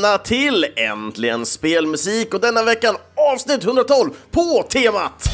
välkomna 0.00 0.18
till 0.18 0.66
Äntligen 0.76 1.46
Spelmusik 1.46 2.34
och 2.34 2.40
denna 2.40 2.62
veckan 2.62 2.96
avsnitt 3.32 3.64
112 3.64 4.10
på 4.30 4.62
temat! 4.68 5.28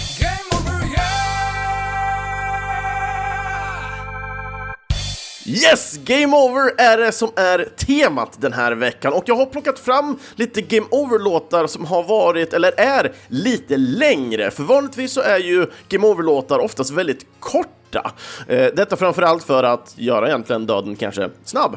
Yes! 5.47 5.99
Game 6.05 6.37
Over 6.37 6.81
är 6.81 6.99
det 6.99 7.13
som 7.13 7.31
är 7.37 7.69
temat 7.77 8.41
den 8.41 8.53
här 8.53 8.73
veckan 8.73 9.13
och 9.13 9.25
jag 9.27 9.35
har 9.37 9.47
plockat 9.47 9.79
fram 9.79 10.19
lite 10.35 10.63
Game 10.63 10.87
Over-låtar 10.91 11.67
som 11.67 11.85
har 11.85 12.03
varit, 12.03 12.53
eller 12.53 12.81
är, 12.81 13.13
lite 13.29 13.77
längre. 13.77 14.51
För 14.51 14.63
vanligtvis 14.63 15.13
så 15.13 15.21
är 15.21 15.39
ju 15.39 15.67
Game 15.89 16.07
Over-låtar 16.07 16.59
oftast 16.59 16.91
väldigt 16.91 17.27
korta. 17.41 18.13
Eh, 18.49 18.67
detta 18.75 18.97
framförallt 18.97 19.45
för 19.45 19.65
att 19.65 19.95
göra 19.97 20.29
egentligen 20.29 20.67
döden 20.67 20.97
kanske 20.97 21.31
snabb. 21.45 21.77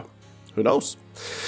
Who 0.56 0.62
knows? 0.62 0.98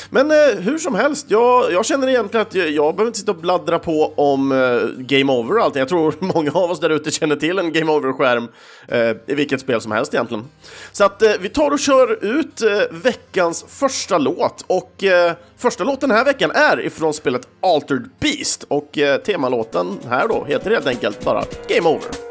Men 0.09 0.31
eh, 0.31 0.37
hur 0.59 0.77
som 0.77 0.95
helst, 0.95 1.25
jag, 1.29 1.71
jag 1.71 1.85
känner 1.85 2.07
egentligen 2.07 2.41
att 2.47 2.55
jag, 2.55 2.69
jag 2.69 2.95
behöver 2.95 3.07
inte 3.07 3.19
sitta 3.19 3.31
och 3.31 3.37
bladdra 3.37 3.79
på 3.79 4.13
om 4.15 4.51
eh, 4.51 4.57
Game 4.97 5.33
Over 5.33 5.57
och 5.57 5.63
allting. 5.63 5.79
Jag 5.79 5.89
tror 5.89 6.15
många 6.33 6.51
av 6.51 6.71
oss 6.71 6.79
där 6.79 6.89
ute 6.89 7.11
känner 7.11 7.35
till 7.35 7.59
en 7.59 7.73
Game 7.73 7.91
Over-skärm 7.91 8.47
eh, 8.87 9.09
i 9.27 9.35
vilket 9.35 9.61
spel 9.61 9.81
som 9.81 9.91
helst 9.91 10.13
egentligen. 10.13 10.45
Så 10.91 11.03
att 11.03 11.21
eh, 11.21 11.31
vi 11.39 11.49
tar 11.49 11.71
och 11.71 11.79
kör 11.79 12.25
ut 12.25 12.61
eh, 12.61 12.69
veckans 12.91 13.65
första 13.67 14.17
låt 14.17 14.65
och 14.67 15.03
eh, 15.03 15.33
första 15.57 15.83
låten 15.83 16.09
den 16.09 16.17
här 16.17 16.25
veckan 16.25 16.51
är 16.51 16.85
ifrån 16.85 17.13
spelet 17.13 17.47
Altered 17.61 18.09
Beast 18.19 18.63
och 18.67 18.97
eh, 18.97 19.17
temalåten 19.17 19.99
här 20.09 20.27
då 20.27 20.45
heter 20.45 20.71
helt 20.71 20.87
enkelt 20.87 21.25
bara 21.25 21.43
Game 21.67 21.89
Over. 21.89 22.30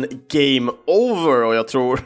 Låten 0.00 0.20
Game 0.28 0.72
Over 0.86 1.44
och 1.44 1.54
jag 1.54 1.68
tror 1.68 2.00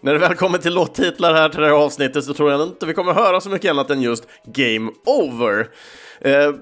när 0.00 0.12
det 0.12 0.18
väl 0.18 0.34
kommer 0.34 0.58
till 0.58 0.74
låttitlar 0.74 1.34
här 1.34 1.48
till 1.48 1.60
det 1.60 1.66
här 1.66 1.74
avsnittet 1.74 2.24
så 2.24 2.34
tror 2.34 2.50
jag 2.50 2.62
inte 2.62 2.86
vi 2.86 2.94
kommer 2.94 3.12
höra 3.12 3.40
så 3.40 3.48
mycket 3.48 3.70
annat 3.70 3.90
än 3.90 4.02
just 4.02 4.26
Game 4.44 4.90
Over. 5.04 5.68
Eh, 6.20 6.52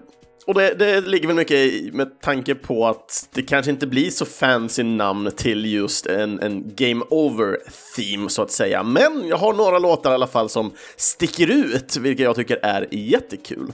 och 0.46 0.54
det, 0.54 0.74
det 0.74 1.00
ligger 1.00 1.26
väl 1.26 1.36
mycket 1.36 1.56
i, 1.56 1.90
med 1.92 2.20
tanke 2.20 2.54
på 2.54 2.86
att 2.86 3.28
det 3.32 3.42
kanske 3.42 3.70
inte 3.70 3.86
blir 3.86 4.10
så 4.10 4.24
fancy 4.24 4.82
namn 4.82 5.30
till 5.36 5.64
just 5.64 6.06
en, 6.06 6.40
en 6.40 6.74
Game 6.76 7.04
Over-theme 7.10 8.28
så 8.28 8.42
att 8.42 8.50
säga. 8.50 8.82
Men 8.82 9.28
jag 9.28 9.36
har 9.36 9.52
några 9.52 9.78
låtar 9.78 10.10
i 10.10 10.14
alla 10.14 10.26
fall 10.26 10.48
som 10.48 10.72
sticker 10.96 11.50
ut, 11.50 11.96
vilket 11.96 12.24
jag 12.24 12.36
tycker 12.36 12.58
är 12.62 12.88
jättekul. 12.90 13.72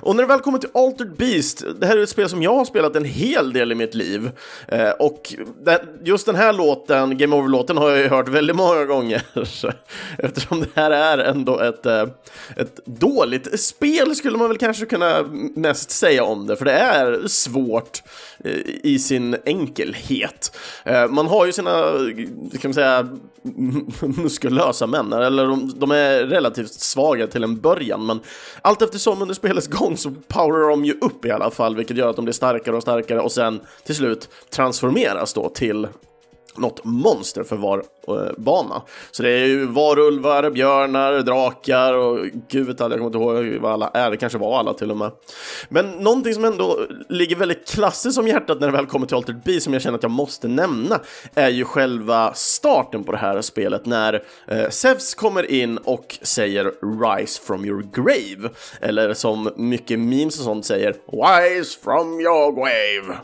Och 0.00 0.16
när 0.16 0.22
det 0.22 0.28
väl 0.28 0.40
kommer 0.40 0.58
till 0.58 0.70
Altered 0.74 1.16
Beast, 1.16 1.64
det 1.80 1.86
här 1.86 1.96
är 1.96 2.02
ett 2.02 2.08
spel 2.08 2.28
som 2.28 2.42
jag 2.42 2.54
har 2.54 2.64
spelat 2.64 2.96
en 2.96 3.04
hel 3.04 3.52
del 3.52 3.72
i 3.72 3.74
mitt 3.74 3.94
liv. 3.94 4.30
Eh, 4.68 4.90
och 4.90 5.34
det, 5.64 5.84
just 6.04 6.26
den 6.26 6.34
här 6.34 6.52
låten, 6.52 7.18
Game 7.18 7.36
Over-låten, 7.36 7.76
har 7.76 7.90
jag 7.90 7.98
ju 7.98 8.08
hört 8.08 8.28
väldigt 8.28 8.56
många 8.56 8.84
gånger. 8.84 9.22
Eftersom 10.18 10.60
det 10.60 10.68
här 10.74 10.90
är 10.90 11.18
ändå 11.18 11.60
ett, 11.60 11.86
eh, 11.86 12.06
ett 12.56 12.86
dåligt 12.86 13.60
spel 13.60 14.16
skulle 14.16 14.38
man 14.38 14.48
väl 14.48 14.58
kanske 14.58 14.86
kunna 14.86 15.22
mest 15.54 15.90
säga 15.90 16.09
om 16.20 16.46
det, 16.46 16.56
för 16.56 16.64
det 16.64 16.72
är 16.72 17.28
svårt 17.28 18.02
eh, 18.44 18.58
i 18.82 18.98
sin 18.98 19.36
enkelhet. 19.44 20.56
Eh, 20.84 21.08
man 21.08 21.26
har 21.26 21.46
ju 21.46 21.52
sina, 21.52 21.92
kan 22.52 22.60
man 22.64 22.74
säga, 22.74 23.08
muskulösa 24.22 24.86
män, 24.86 25.12
eller 25.12 25.46
de, 25.46 25.72
de 25.78 25.90
är 25.90 26.26
relativt 26.26 26.72
svaga 26.72 27.26
till 27.26 27.44
en 27.44 27.60
början, 27.60 28.06
men 28.06 28.20
allt 28.62 28.82
eftersom 28.82 29.22
under 29.22 29.34
spelets 29.34 29.66
gång 29.66 29.96
så 29.96 30.10
powerar 30.28 30.68
de 30.68 30.84
ju 30.84 30.92
upp 31.00 31.24
i 31.24 31.30
alla 31.30 31.50
fall, 31.50 31.76
vilket 31.76 31.96
gör 31.96 32.10
att 32.10 32.16
de 32.16 32.24
blir 32.24 32.32
starkare 32.32 32.76
och 32.76 32.82
starkare 32.82 33.20
och 33.20 33.32
sen 33.32 33.60
till 33.84 33.94
slut 33.94 34.28
transformeras 34.50 35.34
då 35.34 35.48
till 35.48 35.88
något 36.60 36.84
monster 36.84 37.42
för 37.42 37.56
var 37.56 37.78
eh, 38.08 38.32
bana. 38.36 38.82
Så 39.10 39.22
det 39.22 39.30
är 39.30 39.46
ju 39.46 39.66
varulvar, 39.66 40.50
björnar, 40.50 41.18
drakar 41.18 41.94
och 41.94 42.18
gud 42.48 42.66
vet 42.66 42.80
jag 42.80 42.90
kommer 42.92 43.06
inte 43.06 43.18
ihåg 43.18 43.62
vad 43.62 43.72
alla 43.72 43.88
är, 43.88 44.10
det 44.10 44.16
kanske 44.16 44.38
var 44.38 44.58
alla 44.58 44.74
till 44.74 44.90
och 44.90 44.96
med. 44.96 45.10
Men 45.68 45.90
någonting 45.90 46.34
som 46.34 46.44
ändå 46.44 46.78
ligger 47.08 47.36
väldigt 47.36 47.68
klassiskt 47.68 48.14
som 48.14 48.28
hjärtat 48.28 48.60
när 48.60 48.66
det 48.66 48.72
väl 48.72 48.86
kommer 48.86 49.06
till 49.06 49.16
Altered 49.16 49.42
Beast 49.44 49.64
som 49.64 49.72
jag 49.72 49.82
känner 49.82 49.98
att 49.98 50.02
jag 50.02 50.12
måste 50.12 50.48
nämna 50.48 51.00
är 51.34 51.48
ju 51.48 51.64
själva 51.64 52.34
starten 52.34 53.04
på 53.04 53.12
det 53.12 53.18
här 53.18 53.40
spelet 53.40 53.86
när 53.86 54.22
eh, 54.46 54.68
Zeus 54.68 55.14
kommer 55.14 55.50
in 55.50 55.78
och 55.78 56.18
säger 56.22 56.64
“Rise 57.04 57.42
from 57.42 57.64
your 57.64 57.82
grave” 57.94 58.54
eller 58.80 59.14
som 59.14 59.50
mycket 59.56 59.98
memes 59.98 60.38
och 60.38 60.44
sånt 60.44 60.66
säger 60.66 60.94
“Rise 61.12 61.78
from 61.80 62.20
your 62.20 62.52
grave”. 62.52 63.18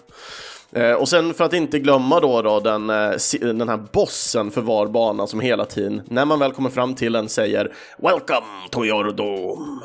Eh, 0.73 0.93
och 0.93 1.09
sen 1.09 1.35
för 1.35 1.45
att 1.45 1.53
inte 1.53 1.79
glömma 1.79 2.21
då, 2.21 2.43
då 2.43 2.61
den, 2.61 2.91
eh, 2.91 3.13
den 3.41 3.69
här 3.69 3.85
bossen 3.93 4.51
för 4.51 4.61
var 4.61 4.87
bana 4.87 5.27
som 5.27 5.41
hela 5.41 5.65
tiden, 5.65 6.03
när 6.09 6.25
man 6.25 6.39
väl 6.39 6.53
kommer 6.53 6.71
fram 6.71 6.95
till 6.95 7.13
den, 7.13 7.29
säger 7.29 7.73
“Welcome 7.99 8.69
to 8.71 8.85
your 8.85 9.13
doom!” 9.13 9.81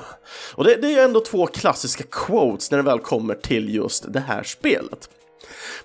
Och 0.56 0.64
det, 0.64 0.76
det 0.76 0.94
är 0.94 1.04
ändå 1.04 1.20
två 1.20 1.48
klassiska 1.48 2.04
quotes 2.12 2.72
när 2.72 2.78
det 2.78 2.84
väl 2.84 3.00
kommer 3.00 3.36
till 3.36 3.76
just 3.76 4.14
det 4.14 4.20
här 4.20 4.44
spelet. 4.44 5.10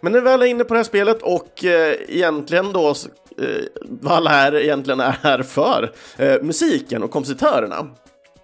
Men 0.01 0.13
när 0.13 0.21
vi 0.21 0.25
väl 0.25 0.43
är 0.43 0.47
inne 0.47 0.65
på 0.65 0.75
det 0.75 0.79
här 0.79 0.85
spelet 0.85 1.23
och 1.23 1.65
eh, 1.65 1.97
egentligen 2.09 2.73
då 2.73 2.89
eh, 2.89 3.65
vad 3.83 4.13
alla 4.13 4.31
här 4.31 4.57
egentligen 4.57 5.01
är 5.01 5.19
här 5.23 5.43
för, 5.43 5.93
eh, 6.17 6.43
musiken 6.43 7.03
och 7.03 7.11
kompositörerna. 7.11 7.87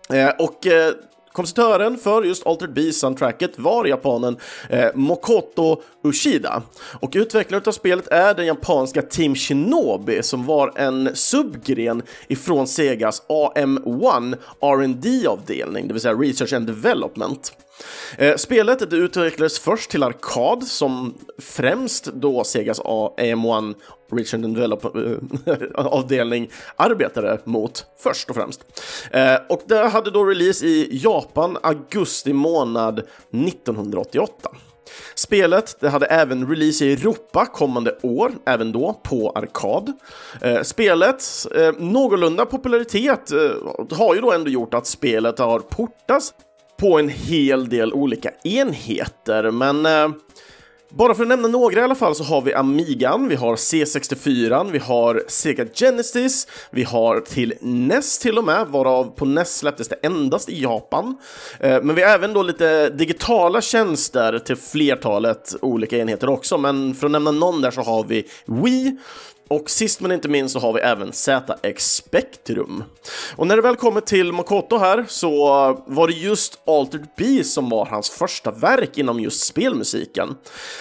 Eh, 0.08 0.28
och 0.38 0.66
eh, 0.66 0.92
kompositören 1.32 1.98
för 1.98 2.22
just 2.22 2.46
Altered 2.46 2.72
Beast-soundtracket 2.72 3.50
var 3.56 3.84
japanen 3.84 4.36
eh, 4.68 4.88
Mokoto 4.94 5.82
Ushida. 6.04 6.62
Och 7.00 7.12
utvecklaren 7.14 7.64
av 7.66 7.72
spelet 7.72 8.08
är 8.08 8.34
den 8.34 8.46
japanska 8.46 9.02
Team 9.02 9.34
Shinobi 9.34 10.22
som 10.22 10.46
var 10.46 10.72
en 10.76 11.16
subgren 11.16 12.02
ifrån 12.28 12.66
Segas 12.66 13.22
AM1 13.28 14.36
rd 14.60 15.26
avdelning 15.26 15.88
det 15.88 15.94
vill 15.94 16.02
säga 16.02 16.14
Research 16.14 16.52
and 16.52 16.66
Development. 16.66 17.52
Eh, 18.18 18.36
spelet 18.36 18.90
det 18.90 18.96
utvecklades 18.96 19.58
först 19.58 19.90
till 19.90 20.02
arkad 20.02 20.64
som 20.64 21.14
främst 21.38 22.04
då 22.04 22.44
Segas 22.44 22.80
AM1 22.80 23.74
Research 24.12 24.44
and 24.44 24.56
Develop-avdelning 24.56 26.44
eh, 26.44 26.50
arbetade 26.76 27.38
mot 27.44 27.86
först 27.98 28.30
och 28.30 28.36
främst. 28.36 28.60
Eh, 29.10 29.36
och 29.48 29.62
det 29.66 29.88
hade 29.88 30.10
då 30.10 30.24
release 30.24 30.66
i 30.66 31.00
Japan 31.02 31.58
augusti 31.62 32.32
månad 32.32 32.98
1988. 32.98 34.50
Spelet 35.14 35.76
det 35.80 35.88
hade 35.88 36.06
även 36.06 36.48
release 36.48 36.84
i 36.84 36.92
Europa 36.92 37.46
kommande 37.46 37.98
år, 38.02 38.32
även 38.46 38.72
då 38.72 39.00
på 39.02 39.30
arkad. 39.30 39.92
Eh, 40.40 40.54
eh, 40.54 41.72
någorlunda 41.78 42.46
popularitet, 42.46 43.32
eh, 43.32 43.38
har 43.90 44.14
ju 44.14 44.20
då 44.20 44.32
ändå 44.32 44.50
gjort 44.50 44.74
att 44.74 44.86
spelet 44.86 45.38
har 45.38 45.58
portats 45.58 46.34
på 46.82 46.98
en 46.98 47.08
hel 47.08 47.68
del 47.68 47.92
olika 47.92 48.30
enheter, 48.44 49.50
men 49.50 49.86
eh, 49.86 50.08
bara 50.88 51.14
för 51.14 51.22
att 51.22 51.28
nämna 51.28 51.48
några 51.48 51.80
i 51.80 51.84
alla 51.84 51.94
fall 51.94 52.14
så 52.14 52.24
har 52.24 52.42
vi 52.42 52.54
Amigan, 52.54 53.28
vi 53.28 53.34
har 53.34 53.56
C64, 53.56 54.70
vi 54.70 54.78
har 54.78 55.22
Sega 55.28 55.66
Genesis, 55.74 56.46
vi 56.70 56.82
har 56.82 57.20
till 57.20 57.54
NES 57.60 58.18
till 58.18 58.38
och 58.38 58.44
med, 58.44 58.66
varav 58.66 59.04
på 59.04 59.24
NES 59.24 59.58
släpptes 59.58 59.88
det 59.88 59.96
endast 60.02 60.48
i 60.48 60.62
Japan. 60.62 61.16
Eh, 61.60 61.82
Men 61.82 61.94
vi 61.96 62.02
har 62.02 62.10
även 62.10 62.32
då 62.32 62.42
lite 62.42 62.88
digitala 62.88 63.60
tjänster 63.60 64.38
till 64.38 64.56
flertalet 64.56 65.54
olika 65.60 65.98
enheter 65.98 66.28
också, 66.28 66.58
men 66.58 66.94
för 66.94 67.06
att 67.06 67.12
nämna 67.12 67.30
någon 67.30 67.60
där 67.60 67.70
så 67.70 67.80
har 67.80 68.04
vi 68.04 68.26
Wii, 68.46 68.96
och 69.48 69.70
sist 69.70 70.00
men 70.00 70.12
inte 70.12 70.28
minst 70.28 70.52
så 70.52 70.58
har 70.58 70.72
vi 70.72 70.80
även 70.80 71.12
ZX 71.12 71.94
Spectrum. 71.94 72.84
Och 73.36 73.46
när 73.46 73.56
det 73.56 73.62
väl 73.62 73.76
kommer 73.76 74.00
till 74.00 74.32
Makoto 74.32 74.78
här 74.78 75.04
så 75.08 75.46
var 75.86 76.06
det 76.06 76.12
just 76.12 76.58
Altered 76.66 77.06
Beast 77.16 77.52
som 77.52 77.68
var 77.68 77.86
hans 77.86 78.10
första 78.10 78.50
verk 78.50 78.98
inom 78.98 79.20
just 79.20 79.46
spelmusiken. 79.46 80.36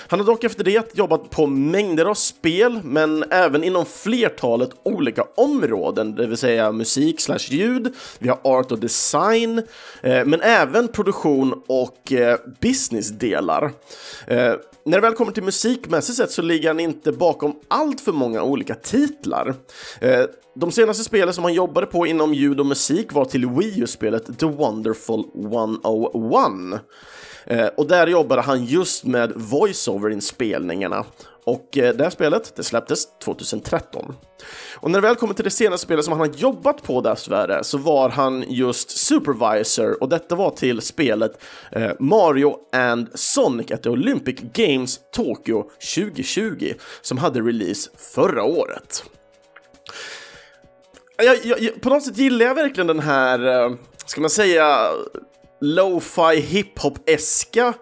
Han 0.08 0.20
har 0.20 0.28
dock 0.28 0.44
efter 0.44 0.64
det 0.64 0.98
jobbat 0.98 1.30
på 1.30 1.48
mängder 1.48 2.06
av 2.06 2.14
spel, 2.14 2.80
men 2.84 3.24
även 3.32 3.64
inom 3.64 3.86
flertalet 3.86 4.70
olika 4.84 5.26
områden, 5.36 6.16
det 6.16 6.28
vill 6.28 6.38
säga 6.38 6.72
musik 6.72 7.22
slash 7.22 7.50
ljud, 7.50 7.94
vi 8.20 8.30
har 8.30 8.40
art 8.44 8.72
och 8.72 8.80
design, 8.80 9.58
eh, 10.02 10.26
men 10.26 10.42
även 10.42 10.88
produktion 10.88 11.62
och 11.68 12.12
eh, 12.12 12.38
businessdelar. 12.60 13.72
Eh, 14.28 14.54
när 14.86 14.98
det 14.98 15.02
väl 15.02 15.14
kommer 15.14 15.32
till 15.32 15.44
musikmässigt 15.44 16.18
sett 16.18 16.32
så 16.32 16.42
ligger 16.42 16.68
han 16.68 16.80
inte 16.80 17.12
bakom 17.12 17.56
allt 17.68 18.02
för 18.02 18.12
många 18.12 18.44
olika 18.44 18.76
titlar. 18.76 19.56
Eh, 20.02 20.24
de 20.56 20.72
senaste 20.72 21.04
spelen 21.04 21.34
som 21.34 21.44
han 21.44 21.54
jobbade 21.54 21.88
på 21.88 22.08
inom 22.08 22.34
ljud 22.34 22.60
och 22.60 22.66
musik 22.66 23.14
var 23.14 23.26
till 23.26 23.50
Wii 23.50 23.82
U-spelet 23.82 24.40
The 24.40 24.46
Wonderful 24.46 25.24
101. 25.36 26.82
Eh, 27.46 27.68
och 27.68 27.88
där 27.88 28.08
jobbade 28.08 28.42
han 28.42 28.66
just 28.66 29.04
med 29.04 29.32
voiceover-inspelningarna. 29.36 31.06
Och 31.44 31.78
eh, 31.78 31.96
det 31.96 32.04
här 32.04 32.12
spelet 32.12 32.56
det 32.56 32.64
släpptes 32.64 33.20
2013. 33.24 34.16
Och 34.76 34.92
när 34.92 35.02
det 35.02 35.08
väl 35.08 35.16
kommer 35.16 35.34
till 35.34 35.44
det 35.44 35.52
senaste 35.52 35.86
spelet 35.86 36.06
som 36.06 36.12
han 36.12 36.20
har 36.20 36.36
jobbat 36.36 36.84
på 36.84 37.02
dessvärre 37.02 37.64
så 37.64 37.78
var 37.78 38.10
han 38.10 38.44
just 38.48 38.98
supervisor 38.98 40.04
och 40.04 40.10
detta 40.10 40.36
var 40.36 40.52
till 40.52 40.82
spelet 40.82 41.44
eh, 41.72 41.92
Mario 42.00 42.58
and 42.72 43.08
Sonic 43.14 43.72
at 43.72 43.84
the 43.84 43.90
Olympic 43.90 44.40
Games 44.54 45.00
Tokyo 45.12 45.70
2020 45.96 46.74
som 47.02 47.18
hade 47.18 47.42
release 47.42 47.90
förra 47.98 48.44
året. 48.44 49.04
Jag, 51.18 51.46
jag, 51.46 51.82
på 51.82 51.90
något 51.90 52.04
sätt 52.04 52.18
gillar 52.18 52.46
jag 52.46 52.56
verkligen 52.56 52.88
den 52.88 53.00
här, 53.00 53.64
eh, 53.66 53.72
ska 54.06 54.22
man 54.22 54.30
säga, 54.30 54.88
lo-fi 55.62 56.40
hiphop-eska 56.40 57.74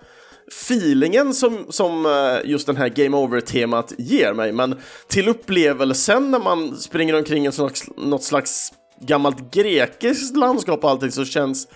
feelingen 0.51 1.33
som, 1.33 1.65
som 1.69 2.05
eh, 2.05 2.49
just 2.49 2.67
den 2.67 2.77
här 2.77 2.89
Game 2.89 3.17
Over-temat 3.17 3.93
ger 3.97 4.33
mig, 4.33 4.51
men 4.51 4.75
till 5.07 5.27
upplevelsen 5.27 6.31
när 6.31 6.39
man 6.39 6.77
springer 6.77 7.15
omkring 7.15 7.43
i 7.43 7.45
något 7.45 7.55
slags, 7.55 7.89
något 7.97 8.23
slags 8.23 8.73
gammalt 9.01 9.53
grekiskt 9.53 10.37
landskap 10.37 10.83
och 10.83 10.89
allting 10.89 11.11
så 11.11 11.25
känns 11.25 11.67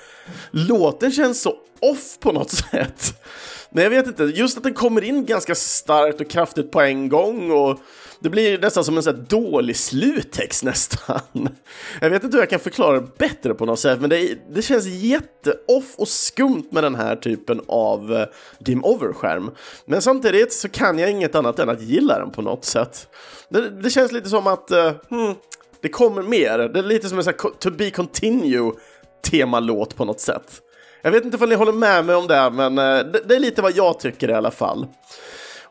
låten 0.51 1.11
känns 1.11 1.41
så 1.41 1.55
off 1.79 2.19
på 2.19 2.31
något 2.31 2.51
sätt. 2.71 3.23
Men 3.69 3.83
jag 3.83 3.89
vet 3.89 4.07
inte, 4.07 4.23
just 4.23 4.57
att 4.57 4.63
den 4.63 4.73
kommer 4.73 5.03
in 5.03 5.25
ganska 5.25 5.55
starkt 5.55 6.21
och 6.21 6.29
kraftigt 6.29 6.71
på 6.71 6.81
en 6.81 7.09
gång 7.09 7.51
och 7.51 7.79
det 8.23 8.29
blir 8.29 8.59
nästan 8.59 8.83
som 8.83 8.97
en 8.97 9.03
sån 9.03 9.25
dålig 9.29 9.75
sluttext 9.75 10.63
nästan. 10.63 11.49
Jag 12.01 12.09
vet 12.09 12.23
inte 12.23 12.37
hur 12.37 12.41
jag 12.41 12.49
kan 12.49 12.59
förklara 12.59 12.99
det 12.99 13.17
bättre 13.17 13.53
på 13.53 13.65
något 13.65 13.79
sätt, 13.79 14.01
men 14.01 14.09
det, 14.09 14.37
det 14.49 14.61
känns 14.61 14.85
jätte-off 14.85 15.95
och 15.97 16.07
skumt 16.07 16.67
med 16.69 16.83
den 16.83 16.95
här 16.95 17.15
typen 17.15 17.61
av 17.67 18.13
eh, 18.13 18.25
dim 18.59 18.85
over-skärm. 18.85 19.51
Men 19.85 20.01
samtidigt 20.01 20.53
så 20.53 20.69
kan 20.69 20.99
jag 20.99 21.11
inget 21.11 21.35
annat 21.35 21.59
än 21.59 21.69
att 21.69 21.81
gilla 21.81 22.19
den 22.19 22.31
på 22.31 22.41
något 22.41 22.65
sätt. 22.65 23.07
Det, 23.49 23.69
det 23.69 23.89
känns 23.89 24.11
lite 24.11 24.29
som 24.29 24.47
att 24.47 24.71
eh, 24.71 24.91
hmm, 25.09 25.35
det 25.81 25.89
kommer 25.89 26.21
mer. 26.21 26.57
Det 26.57 26.79
är 26.79 26.83
lite 26.83 27.09
som 27.09 27.17
en 27.17 27.23
sån 27.23 27.33
här 27.43 27.49
To 27.59 27.71
Be 27.71 27.91
Continue 27.91 28.71
temalåt 29.29 29.95
på 29.95 30.05
något 30.05 30.19
sätt. 30.19 30.61
Jag 31.01 31.11
vet 31.11 31.25
inte 31.25 31.37
om 31.37 31.49
ni 31.49 31.55
håller 31.55 31.73
med 31.73 32.05
mig 32.05 32.15
om 32.15 32.27
det, 32.27 32.49
men 32.49 32.77
eh, 32.77 33.05
det, 33.11 33.21
det 33.25 33.35
är 33.35 33.39
lite 33.39 33.61
vad 33.61 33.75
jag 33.75 33.99
tycker 33.99 34.29
i 34.29 34.33
alla 34.33 34.51
fall. 34.51 34.87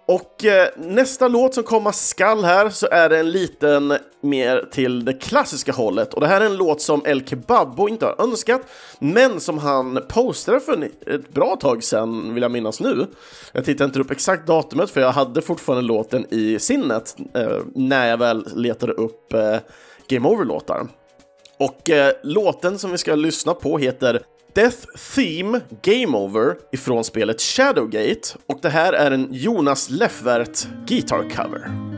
Och 0.06 0.44
eh, 0.44 0.68
nästa 0.76 1.28
låt 1.28 1.54
som 1.54 1.64
komma 1.64 1.92
skall 1.92 2.44
här 2.44 2.70
så 2.70 2.88
är 2.90 3.08
det 3.08 3.18
en 3.18 3.30
liten 3.30 3.94
mer 4.20 4.68
till 4.72 5.04
det 5.04 5.12
klassiska 5.12 5.72
hållet 5.72 6.14
och 6.14 6.20
det 6.20 6.26
här 6.26 6.40
är 6.40 6.46
en 6.46 6.56
låt 6.56 6.80
som 6.80 7.06
El 7.06 7.26
Kebabbo 7.26 7.88
inte 7.88 8.06
har 8.06 8.22
önskat 8.22 8.60
men 8.98 9.40
som 9.40 9.58
han 9.58 10.00
postade 10.08 10.60
för 10.60 10.88
ett 11.06 11.28
bra 11.34 11.56
tag 11.56 11.84
sedan 11.84 12.34
vill 12.34 12.42
jag 12.42 12.50
minnas 12.50 12.80
nu. 12.80 13.06
Jag 13.52 13.64
tittar 13.64 13.84
inte 13.84 14.00
upp 14.00 14.10
exakt 14.10 14.46
datumet 14.46 14.90
för 14.90 15.00
jag 15.00 15.12
hade 15.12 15.42
fortfarande 15.42 15.84
låten 15.88 16.26
i 16.30 16.58
sinnet 16.58 17.16
eh, 17.34 17.58
när 17.74 18.08
jag 18.08 18.16
väl 18.16 18.46
letade 18.54 18.92
upp 18.92 19.32
eh, 19.32 19.56
Game 20.06 20.28
Over-låtar. 20.28 20.86
Och 21.58 21.90
eh, 21.90 22.12
låten 22.22 22.78
som 22.78 22.90
vi 22.90 22.98
ska 22.98 23.14
lyssna 23.14 23.54
på 23.54 23.78
heter 23.78 24.22
Death 24.54 24.86
Theme 25.16 25.60
Game 25.82 26.16
Over 26.16 26.56
ifrån 26.72 27.04
spelet 27.04 27.40
Shadowgate 27.40 28.28
och 28.46 28.58
det 28.62 28.68
här 28.68 28.92
är 28.92 29.10
en 29.10 29.28
Jonas 29.30 29.90
Leffvert 29.90 30.66
Guitar 30.86 31.30
Cover. 31.30 31.91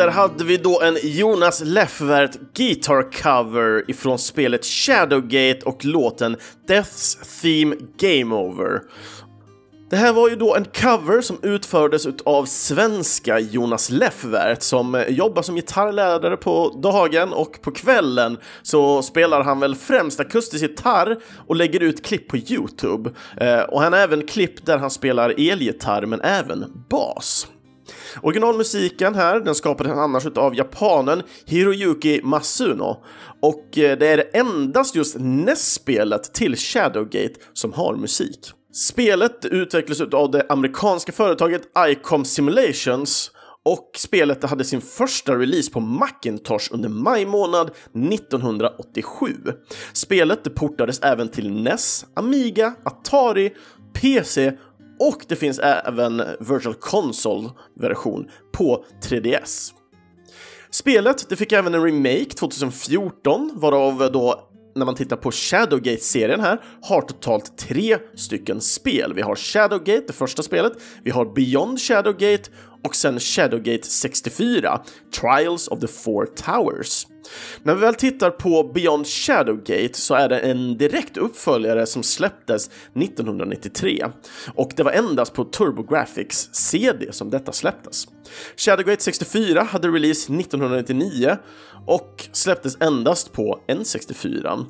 Där 0.00 0.08
hade 0.08 0.44
vi 0.44 0.56
då 0.56 0.80
en 0.80 0.98
Jonas 1.02 1.62
Leffvert 1.64 2.30
Guitar 2.54 3.12
Cover 3.12 3.90
ifrån 3.90 4.18
spelet 4.18 4.64
Shadowgate 4.64 5.60
och 5.64 5.84
låten 5.84 6.36
Death's 6.68 7.40
Theme 7.42 7.76
Game 7.98 8.34
Over. 8.34 8.80
Det 9.90 9.96
här 9.96 10.12
var 10.12 10.28
ju 10.28 10.36
då 10.36 10.54
en 10.54 10.64
cover 10.64 11.20
som 11.20 11.38
utfördes 11.42 12.06
av 12.24 12.44
svenska 12.44 13.38
Jonas 13.38 13.90
Leffvert 13.90 14.62
som 14.62 14.94
eh, 14.94 15.08
jobbar 15.08 15.42
som 15.42 15.54
gitarrlärare 15.54 16.36
på 16.36 16.80
dagen 16.82 17.32
och 17.32 17.62
på 17.62 17.70
kvällen 17.70 18.38
så 18.62 19.02
spelar 19.02 19.42
han 19.42 19.60
väl 19.60 19.74
främst 19.74 20.20
akustisk 20.20 20.62
gitarr 20.62 21.18
och 21.46 21.56
lägger 21.56 21.80
ut 21.80 22.04
klipp 22.04 22.28
på 22.28 22.36
Youtube. 22.36 23.10
Eh, 23.36 23.60
och 23.60 23.82
han 23.82 23.92
har 23.92 24.00
även 24.00 24.26
klipp 24.26 24.66
där 24.66 24.78
han 24.78 24.90
spelar 24.90 25.30
elgitarr 25.30 26.06
men 26.06 26.20
även 26.20 26.84
bas. 26.90 27.46
Originalmusiken 28.22 29.14
här, 29.14 29.40
den 29.40 29.54
skapades 29.54 29.92
annars 29.92 30.26
av 30.26 30.54
japanen 30.54 31.22
Hiroyuki 31.44 32.20
Masuno 32.22 33.04
och 33.42 33.78
eh, 33.78 33.98
det 33.98 34.08
är 34.08 34.30
endast 34.32 34.94
just 34.94 35.16
NES-spelet 35.18 36.34
till 36.34 36.56
Shadowgate 36.56 37.34
som 37.52 37.72
har 37.72 37.96
musik. 37.96 38.52
Spelet 38.72 39.44
utvecklades 39.44 40.00
av 40.00 40.30
det 40.30 40.46
amerikanska 40.48 41.12
företaget 41.12 41.62
Icom 41.88 42.24
Simulations 42.24 43.30
och 43.62 43.90
spelet 43.96 44.44
hade 44.44 44.64
sin 44.64 44.80
första 44.80 45.34
release 45.34 45.72
på 45.72 45.80
Macintosh 45.80 46.68
under 46.70 46.88
maj 46.88 47.26
månad 47.26 47.70
1987. 48.12 49.34
Spelet 49.92 50.54
portades 50.54 51.00
även 51.00 51.28
till 51.28 51.50
NES, 51.50 52.06
Amiga, 52.14 52.74
Atari, 52.84 53.52
PC 53.92 54.52
och 55.00 55.24
det 55.28 55.36
finns 55.36 55.58
även 55.58 56.22
Virtual 56.40 56.74
Console-version 56.74 58.30
på 58.52 58.84
3DS. 59.02 59.72
Spelet 60.70 61.28
det 61.28 61.36
fick 61.36 61.52
även 61.52 61.74
en 61.74 61.82
remake 61.84 62.30
2014 62.30 63.50
varav 63.54 64.12
då 64.12 64.50
när 64.74 64.86
man 64.86 64.94
tittar 64.94 65.16
på 65.16 65.30
Shadowgate-serien 65.30 66.40
här 66.40 66.60
har 66.82 67.00
totalt 67.00 67.58
tre 67.58 67.98
stycken 68.14 68.60
spel. 68.60 69.14
Vi 69.14 69.22
har 69.22 69.36
Shadowgate, 69.36 70.04
det 70.06 70.12
första 70.12 70.42
spelet, 70.42 70.72
vi 71.04 71.10
har 71.10 71.24
Beyond 71.24 71.80
Shadowgate 71.80 72.50
och 72.84 72.96
sen 72.96 73.20
Shadowgate 73.20 73.86
64, 73.86 74.80
Trials 75.20 75.68
of 75.68 75.80
the 75.80 75.86
Four 75.86 76.26
Towers. 76.26 77.06
När 77.62 77.74
vi 77.74 77.80
väl 77.80 77.94
tittar 77.94 78.30
på 78.30 78.70
Beyond 78.74 79.06
Shadowgate 79.06 79.94
så 79.94 80.14
är 80.14 80.28
det 80.28 80.38
en 80.38 80.78
direkt 80.78 81.16
uppföljare 81.16 81.86
som 81.86 82.02
släpptes 82.02 82.70
1993 82.94 84.06
och 84.54 84.72
det 84.76 84.82
var 84.82 84.92
endast 84.92 85.34
på 85.34 85.44
TurboGrafx 85.44 86.48
CD 86.52 87.12
som 87.12 87.30
detta 87.30 87.52
släpptes. 87.52 88.06
Shadowgate 88.56 89.02
64 89.02 89.62
hade 89.62 89.88
release 89.88 90.32
1999 90.32 91.36
och 91.86 92.28
släpptes 92.32 92.76
endast 92.80 93.32
på 93.32 93.60
N64. 93.68 94.66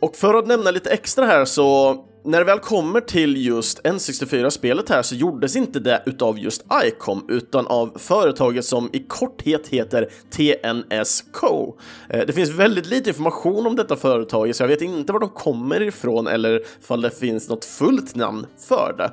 Och 0.00 0.16
för 0.16 0.34
att 0.34 0.46
nämna 0.46 0.70
lite 0.70 0.90
extra 0.90 1.26
här 1.26 1.44
så 1.44 1.96
när 2.28 2.38
det 2.38 2.44
väl 2.44 2.58
kommer 2.58 3.00
till 3.00 3.46
just 3.46 3.82
N64-spelet 3.82 4.88
här 4.88 5.02
så 5.02 5.14
gjordes 5.14 5.56
inte 5.56 5.80
det 5.80 6.02
utav 6.06 6.38
just 6.38 6.64
Icom 6.84 7.26
utan 7.28 7.66
av 7.66 7.92
företaget 7.98 8.64
som 8.64 8.90
i 8.92 9.04
korthet 9.08 9.68
heter 9.68 10.08
TNS 10.30 11.24
Co. 11.32 11.76
Eh, 12.08 12.26
det 12.26 12.32
finns 12.32 12.50
väldigt 12.50 12.86
lite 12.86 13.10
information 13.10 13.66
om 13.66 13.76
detta 13.76 13.96
företag 13.96 14.54
så 14.54 14.62
jag 14.62 14.68
vet 14.68 14.82
inte 14.82 15.12
var 15.12 15.20
de 15.20 15.28
kommer 15.28 15.82
ifrån 15.82 16.26
eller 16.26 16.62
ifall 16.80 17.00
det 17.00 17.10
finns 17.10 17.48
något 17.48 17.64
fullt 17.64 18.14
namn 18.14 18.46
för 18.68 18.94
det. 18.98 19.10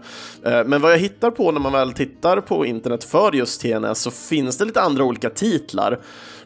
Eh, 0.49 0.65
men 0.65 0.81
vad 0.81 0.91
jag 0.91 0.97
hittar 0.97 1.31
på 1.31 1.51
när 1.51 1.59
man 1.59 1.71
väl 1.71 1.93
tittar 1.93 2.41
på 2.41 2.65
internet 2.65 3.03
för 3.03 3.35
just 3.35 3.61
TNS 3.61 4.01
så 4.01 4.11
finns 4.11 4.57
det 4.57 4.65
lite 4.65 4.81
andra 4.81 5.03
olika 5.03 5.29
titlar 5.29 5.99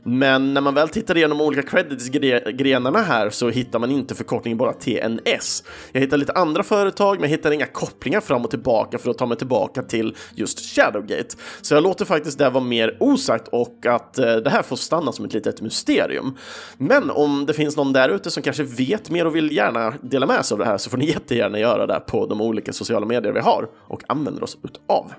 men 0.03 0.53
när 0.53 0.61
man 0.61 0.73
väl 0.73 0.89
tittar 0.89 1.17
igenom 1.17 1.41
olika 1.41 1.61
credits-grenarna 1.61 3.01
här 3.01 3.29
så 3.29 3.49
hittar 3.49 3.79
man 3.79 3.91
inte 3.91 4.15
förkortningen 4.15 4.57
bara 4.57 4.73
TNS. 4.73 5.63
Jag 5.91 6.01
hittar 6.01 6.17
lite 6.17 6.33
andra 6.33 6.58
andra 6.59 6.67
företag, 6.67 7.19
men 7.19 7.29
jag 7.29 7.37
hittar 7.37 7.51
inga 7.51 7.65
kopplingar 7.65 8.21
fram 8.21 8.43
och 8.43 8.49
tillbaka 8.49 8.97
för 8.97 9.09
att 9.11 9.17
ta 9.17 9.25
mig 9.25 9.37
tillbaka 9.37 9.83
till 9.83 10.15
just 10.35 10.75
Shadowgate. 10.75 11.35
Så 11.61 11.73
jag 11.73 11.83
låter 11.83 12.05
faktiskt 12.05 12.37
det 12.37 12.49
vara 12.49 12.63
mer 12.63 12.97
osagt 12.99 13.47
och 13.47 13.85
att 13.85 14.19
eh, 14.19 14.35
det 14.35 14.49
här 14.49 14.61
får 14.61 14.75
stanna 14.75 15.11
som 15.11 15.25
ett 15.25 15.33
litet 15.33 15.61
mysterium. 15.61 16.37
Men 16.77 17.09
om 17.09 17.45
det 17.45 17.53
finns 17.53 17.77
någon 17.77 17.93
där 17.93 18.09
ute 18.09 18.31
som 18.31 18.43
kanske 18.43 18.63
vet 18.63 19.09
mer 19.09 19.27
och 19.27 19.35
vill 19.35 19.51
gärna 19.51 19.93
dela 20.01 20.25
med 20.25 20.45
sig 20.45 20.55
av 20.55 20.59
det 20.59 20.65
här 20.65 20.77
så 20.77 20.89
får 20.89 20.97
ni 20.97 21.05
jättegärna 21.05 21.59
göra 21.59 21.87
det 21.87 21.99
på 22.07 22.25
de 22.25 22.41
olika 22.41 22.73
sociala 22.73 23.05
medier 23.05 23.33
vi 23.33 23.39
har 23.39 23.69
och 23.87 24.03
använder 24.07 24.43
oss 24.43 24.57
utav. 24.63 25.13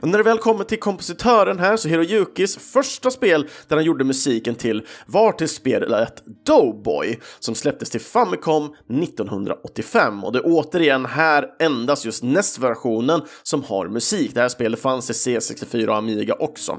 Och 0.00 0.08
när 0.08 0.18
det 0.18 0.24
väl 0.24 0.38
kommer 0.38 0.64
till 0.64 0.80
kompositören 0.80 1.58
här 1.58 1.76
så 1.76 1.88
Hiroyukis 1.88 2.56
första 2.56 3.10
spel 3.10 3.48
där 3.68 3.76
han 3.76 3.84
gjorde 3.84 4.04
musiken 4.04 4.54
till 4.54 4.86
var 5.06 5.32
till 5.32 5.48
spelet 5.48 6.22
Doughboy 6.46 7.20
som 7.38 7.54
släpptes 7.54 7.90
till 7.90 8.00
Famicom 8.00 8.74
1985 9.02 10.24
och 10.24 10.32
det 10.32 10.38
är 10.38 10.42
återigen 10.44 11.06
här 11.06 11.46
endast 11.58 12.04
just 12.04 12.22
NES-versionen 12.22 13.20
som 13.42 13.62
har 13.62 13.88
musik. 13.88 14.34
Det 14.34 14.40
här 14.40 14.48
spelet 14.48 14.80
fanns 14.80 15.10
i 15.10 15.12
C64 15.12 15.88
och 15.88 15.96
Amiga 15.96 16.34
också. 16.34 16.78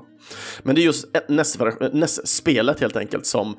Men 0.63 0.75
det 0.75 0.81
är 0.81 0.83
just 0.83 1.05
NES-spelet 1.93 2.79
helt 2.79 2.95
enkelt 2.95 3.25
som 3.25 3.55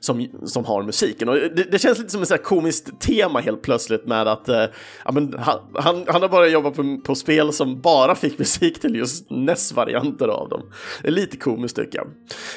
som, 0.00 0.28
som 0.44 0.64
har 0.64 0.82
musiken. 0.82 1.28
Och 1.28 1.34
det, 1.34 1.70
det 1.70 1.78
känns 1.78 1.98
lite 1.98 2.10
som 2.10 2.22
ett 2.22 2.42
komiskt 2.42 3.00
tema 3.00 3.40
helt 3.40 3.62
plötsligt 3.62 4.06
med 4.06 4.28
att 4.28 4.48
eh, 4.48 4.64
ja, 5.04 5.12
men 5.12 5.34
han, 5.38 5.60
han, 5.74 6.04
han, 6.08 6.22
har 6.22 6.28
bara 6.28 6.48
jobbat 6.48 6.74
på, 6.74 7.00
på 7.04 7.14
spel 7.14 7.52
som 7.52 7.80
bara 7.80 8.14
fick 8.14 8.38
musik 8.38 8.80
till 8.80 8.94
just 8.94 9.30
NES-varianter 9.30 10.28
av 10.28 10.48
dem. 10.48 10.62
Det 11.02 11.08
är 11.08 11.12
lite 11.12 11.36
komiskt 11.36 11.76
tycker 11.76 11.98
jag. 11.98 12.06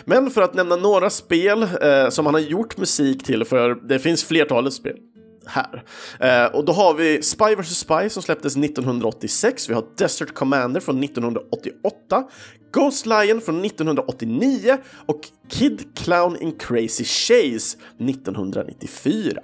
Men 0.06 0.32
för 0.32 0.42
att 0.42 0.54
nämna 0.54 0.76
några 0.76 1.10
spel 1.10 1.64
eh, 1.82 2.10
som 2.10 2.26
han 2.26 2.36
har 2.36 2.42
gjort 2.42 2.78
musik 2.78 3.24
till, 3.24 3.46
för 3.46 3.88
det 3.88 4.00
finns 4.00 4.24
flertalet 4.24 4.74
spel 4.74 4.98
här. 5.46 5.84
Eh, 6.20 6.56
och 6.56 6.66
då 6.66 6.72
har 6.74 6.94
vi 6.94 7.22
Spy 7.22 7.56
vs 7.56 7.78
Spy 7.78 8.10
som 8.10 8.24
släpptes 8.24 8.58
1986, 8.58 9.70
vi 9.70 9.74
har 9.74 9.86
Desert 9.98 10.34
Commander 10.34 10.80
från 10.80 11.04
1988, 11.04 12.24
Ghost 12.72 13.06
Lion 13.06 13.42
från 13.42 13.66
1989 13.66 14.78
och 15.06 15.28
Kid 15.50 15.86
Clown 15.96 16.38
in 16.42 16.51
Crazy 16.51 17.04
Chase 17.04 17.78
1994. 17.98 19.42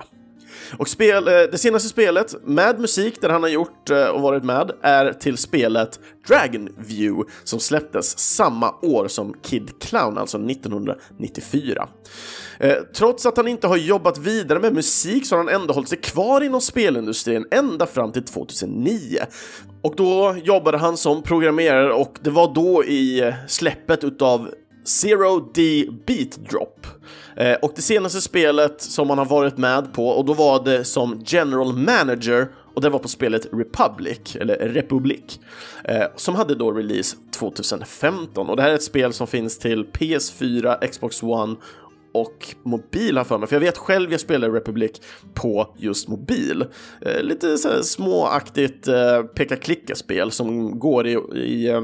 Och 0.77 0.87
spel, 0.87 1.27
eh, 1.27 1.33
det 1.33 1.57
senaste 1.57 1.89
spelet 1.89 2.35
med 2.43 2.79
musik 2.79 3.21
där 3.21 3.29
han 3.29 3.43
har 3.43 3.49
gjort 3.49 3.89
eh, 3.89 4.05
och 4.07 4.21
varit 4.21 4.43
med 4.43 4.71
är 4.81 5.13
till 5.13 5.37
spelet 5.37 5.99
Dragon 6.27 6.69
View 6.77 7.31
som 7.43 7.59
släpptes 7.59 8.19
samma 8.19 8.75
år 8.81 9.07
som 9.07 9.33
Kid 9.41 9.71
Clown, 9.79 10.17
alltså 10.17 10.37
1994. 10.37 11.89
Eh, 12.59 12.75
trots 12.95 13.25
att 13.25 13.37
han 13.37 13.47
inte 13.47 13.67
har 13.67 13.77
jobbat 13.77 14.17
vidare 14.17 14.59
med 14.59 14.73
musik 14.73 15.25
så 15.25 15.35
har 15.35 15.43
han 15.43 15.61
ändå 15.61 15.73
hållit 15.73 15.89
sig 15.89 16.01
kvar 16.01 16.41
inom 16.41 16.61
spelindustrin 16.61 17.45
ända 17.51 17.85
fram 17.85 18.11
till 18.11 18.23
2009. 18.23 19.19
Och 19.81 19.95
då 19.95 20.35
jobbade 20.43 20.77
han 20.77 20.97
som 20.97 21.23
programmerare 21.23 21.93
och 21.93 22.17
det 22.21 22.29
var 22.29 22.53
då 22.53 22.83
i 22.83 23.33
släppet 23.47 24.03
utav 24.03 24.49
Zero 24.85 25.51
D 25.53 25.87
Beat 26.05 26.31
Drop. 26.49 26.87
Eh, 27.38 27.56
och 27.62 27.72
det 27.75 27.82
senaste 27.82 28.22
spelet 28.22 28.82
som 28.82 29.10
han 29.10 29.17
har 29.17 29.25
varit 29.25 29.58
med 29.58 29.94
på, 29.94 30.08
och 30.08 30.25
då 30.25 30.34
var 30.34 30.63
det 30.63 30.84
som 30.84 31.22
General 31.25 31.74
Manager 31.74 32.48
och 32.74 32.82
det 32.82 32.89
var 32.89 33.00
på 33.00 33.08
spelet 33.08 33.48
Republic, 33.53 34.36
eller 34.36 34.56
Republic, 34.56 35.39
eh, 35.84 36.03
som 36.15 36.36
hade 36.36 36.56
då 36.56 36.72
release 36.72 37.17
2015. 37.32 38.50
Och 38.50 38.56
det 38.56 38.62
här 38.62 38.70
är 38.70 38.75
ett 38.75 38.84
spel 38.84 39.13
som 39.13 39.27
finns 39.27 39.60
till 39.60 39.86
PS4, 39.86 40.88
Xbox 40.88 41.24
One 41.24 41.56
och 42.12 42.56
mobil 42.63 43.17
har 43.17 43.24
för 43.24 43.38
mig, 43.38 43.48
för 43.48 43.56
jag 43.56 43.62
vet 43.62 43.77
själv 43.77 44.12
jag 44.12 44.20
spelar 44.20 44.50
Republic 44.50 44.91
på 45.34 45.75
just 45.77 46.08
mobil. 46.08 46.65
Eh, 47.01 47.24
lite 47.24 47.58
så 47.58 47.70
här 47.70 47.82
småaktigt 47.82 48.88
eh, 48.88 49.24
peka-klicka-spel 49.24 50.32
som 50.32 50.79
går 50.79 51.08
i, 51.08 51.17
i 51.36 51.70
eh, 51.70 51.82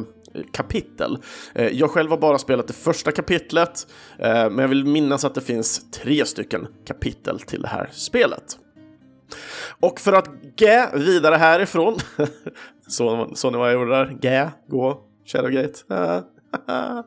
kapitel. 0.52 1.18
Eh, 1.56 1.68
jag 1.68 1.92
själv 1.92 2.10
har 2.10 2.18
bara 2.18 2.38
spelat 2.38 2.68
det 2.68 2.74
första 2.74 3.12
kapitlet, 3.12 3.88
eh, 4.20 4.50
men 4.50 4.58
jag 4.60 4.68
vill 4.68 4.86
minnas 4.86 5.26
att 5.26 5.36
det 5.36 5.42
finns 5.42 5.92
tre 5.92 6.26
stycken 6.26 6.68
kapitel 6.88 7.40
till 7.40 7.62
det 7.62 7.68
här 7.68 7.90
spelet. 7.92 8.58
Och 9.80 10.00
för 10.00 10.14
att 10.14 10.30
gä 10.58 10.90
vidare 10.94 11.36
härifrån, 11.36 11.98
så, 12.88 13.32
så 13.36 13.50
ni 13.50 13.58
vad 13.58 13.68
jag 13.68 13.74
gjorde 13.74 13.92
där? 13.92 14.18
Gä, 14.22 14.52
gå, 14.68 15.02
Shadowgate. 15.26 15.74
Eh, 16.68 17.02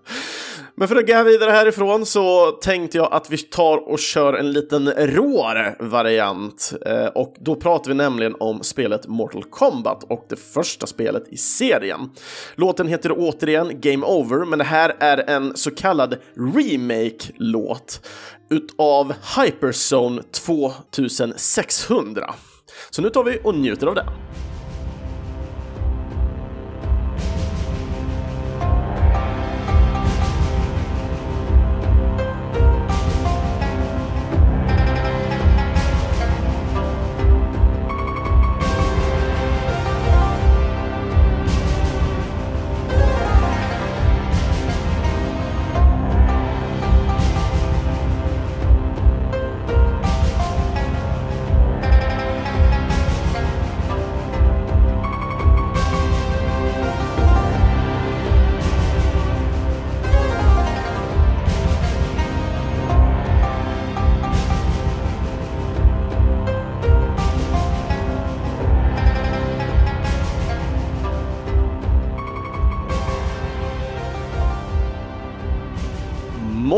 men 0.78 0.88
för 0.88 0.96
att 0.96 1.06
gå 1.06 1.22
vidare 1.22 1.50
härifrån 1.50 2.06
så 2.06 2.50
tänkte 2.50 2.98
jag 2.98 3.12
att 3.12 3.30
vi 3.30 3.38
tar 3.38 3.88
och 3.88 3.98
kör 3.98 4.32
en 4.32 4.52
liten 4.52 4.90
råare 4.90 5.76
variant. 5.80 6.72
Eh, 6.86 7.06
och 7.06 7.34
då 7.40 7.54
pratar 7.54 7.90
vi 7.90 7.94
nämligen 7.94 8.34
om 8.40 8.62
spelet 8.62 9.06
Mortal 9.06 9.44
Kombat 9.44 10.04
och 10.04 10.26
det 10.28 10.36
första 10.36 10.86
spelet 10.86 11.28
i 11.28 11.36
serien. 11.36 12.10
Låten 12.54 12.88
heter 12.88 13.12
återigen 13.16 13.80
Game 13.80 14.06
Over, 14.06 14.44
men 14.44 14.58
det 14.58 14.64
här 14.64 14.96
är 14.98 15.30
en 15.30 15.56
så 15.56 15.70
kallad 15.70 16.16
remake-låt 16.34 18.06
utav 18.50 19.12
Hyperzone 19.36 20.22
2600. 20.46 22.34
Så 22.90 23.02
nu 23.02 23.10
tar 23.10 23.24
vi 23.24 23.38
och 23.44 23.54
njuter 23.54 23.86
av 23.86 23.94
den. 23.94 24.06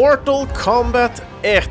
Mortal 0.09 0.47
Kombat 0.47 1.23
1 1.43 1.71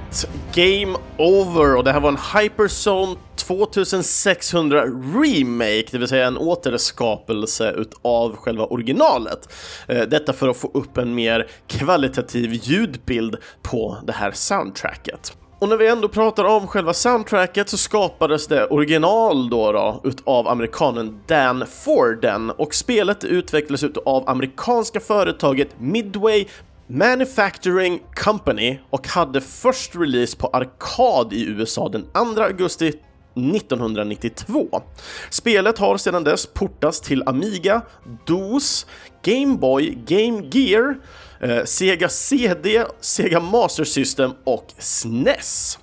Game 0.53 0.97
Over 1.17 1.75
och 1.75 1.83
det 1.83 1.91
här 1.91 1.99
var 1.99 2.09
en 2.09 2.41
Hyperzone 2.41 3.15
2600 3.35 4.83
Remake, 4.85 5.85
det 5.91 5.97
vill 5.97 6.07
säga 6.07 6.27
en 6.27 6.37
återskapelse 6.37 7.71
utav 7.71 8.35
själva 8.35 8.65
originalet. 8.65 9.53
Eh, 9.87 10.01
detta 10.01 10.33
för 10.33 10.49
att 10.49 10.57
få 10.57 10.71
upp 10.73 10.97
en 10.97 11.15
mer 11.15 11.47
kvalitativ 11.67 12.53
ljudbild 12.53 13.35
på 13.61 13.97
det 14.03 14.13
här 14.13 14.31
soundtracket. 14.31 15.33
och 15.59 15.69
när 15.69 15.77
vi 15.77 15.87
ändå 15.87 16.07
pratar 16.07 16.43
om 16.43 16.67
själva 16.67 16.93
soundtracket 16.93 17.69
så 17.69 17.77
skapades 17.77 18.47
det 18.47 18.65
original 18.65 19.49
då, 19.49 19.71
då 19.71 20.01
utav 20.03 20.47
amerikanen 20.47 21.19
Dan 21.27 21.63
Forden 21.67 22.49
och 22.49 22.75
spelet 22.75 23.23
utvecklades 23.23 23.83
utav 23.83 24.29
amerikanska 24.29 24.99
företaget 24.99 25.69
Midway 25.79 26.45
Manufacturing 26.89 28.03
Company 28.15 28.79
och 28.89 29.07
hade 29.07 29.41
först 29.41 29.95
release 29.95 30.37
på 30.37 30.47
arkad 30.47 31.33
i 31.33 31.45
USA 31.45 31.89
den 31.89 32.03
2 32.35 32.41
augusti 32.41 32.87
1992. 33.35 34.81
Spelet 35.29 35.77
har 35.77 35.97
sedan 35.97 36.23
dess 36.23 36.45
portats 36.45 37.01
till 37.01 37.23
Amiga, 37.25 37.81
DOS, 38.25 38.85
Game 39.23 39.57
Boy, 39.57 39.97
Game 40.05 40.49
Gear, 40.51 40.95
eh, 41.41 41.63
Sega 41.63 42.09
CD, 42.09 42.83
Sega 43.01 43.39
Master 43.39 43.83
System 43.83 44.31
och 44.43 44.65
SNES. 44.77 45.79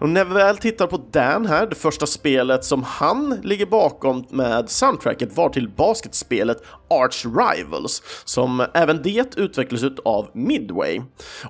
Och 0.00 0.08
när 0.08 0.24
vi 0.24 0.34
väl 0.34 0.56
tittar 0.58 0.86
på 0.86 0.96
Dan 1.10 1.46
här, 1.46 1.66
det 1.66 1.74
första 1.74 2.06
spelet 2.06 2.64
som 2.64 2.82
han 2.82 3.40
ligger 3.42 3.66
bakom 3.66 4.24
med 4.30 4.70
soundtracket 4.70 5.36
var 5.36 5.48
till 5.48 5.68
basketspelet 5.68 6.62
Arch 6.90 7.26
Rivals, 7.26 8.02
som 8.24 8.66
även 8.74 9.02
det 9.02 9.36
utvecklades 9.36 9.98
av 10.04 10.30
Midway. 10.34 11.00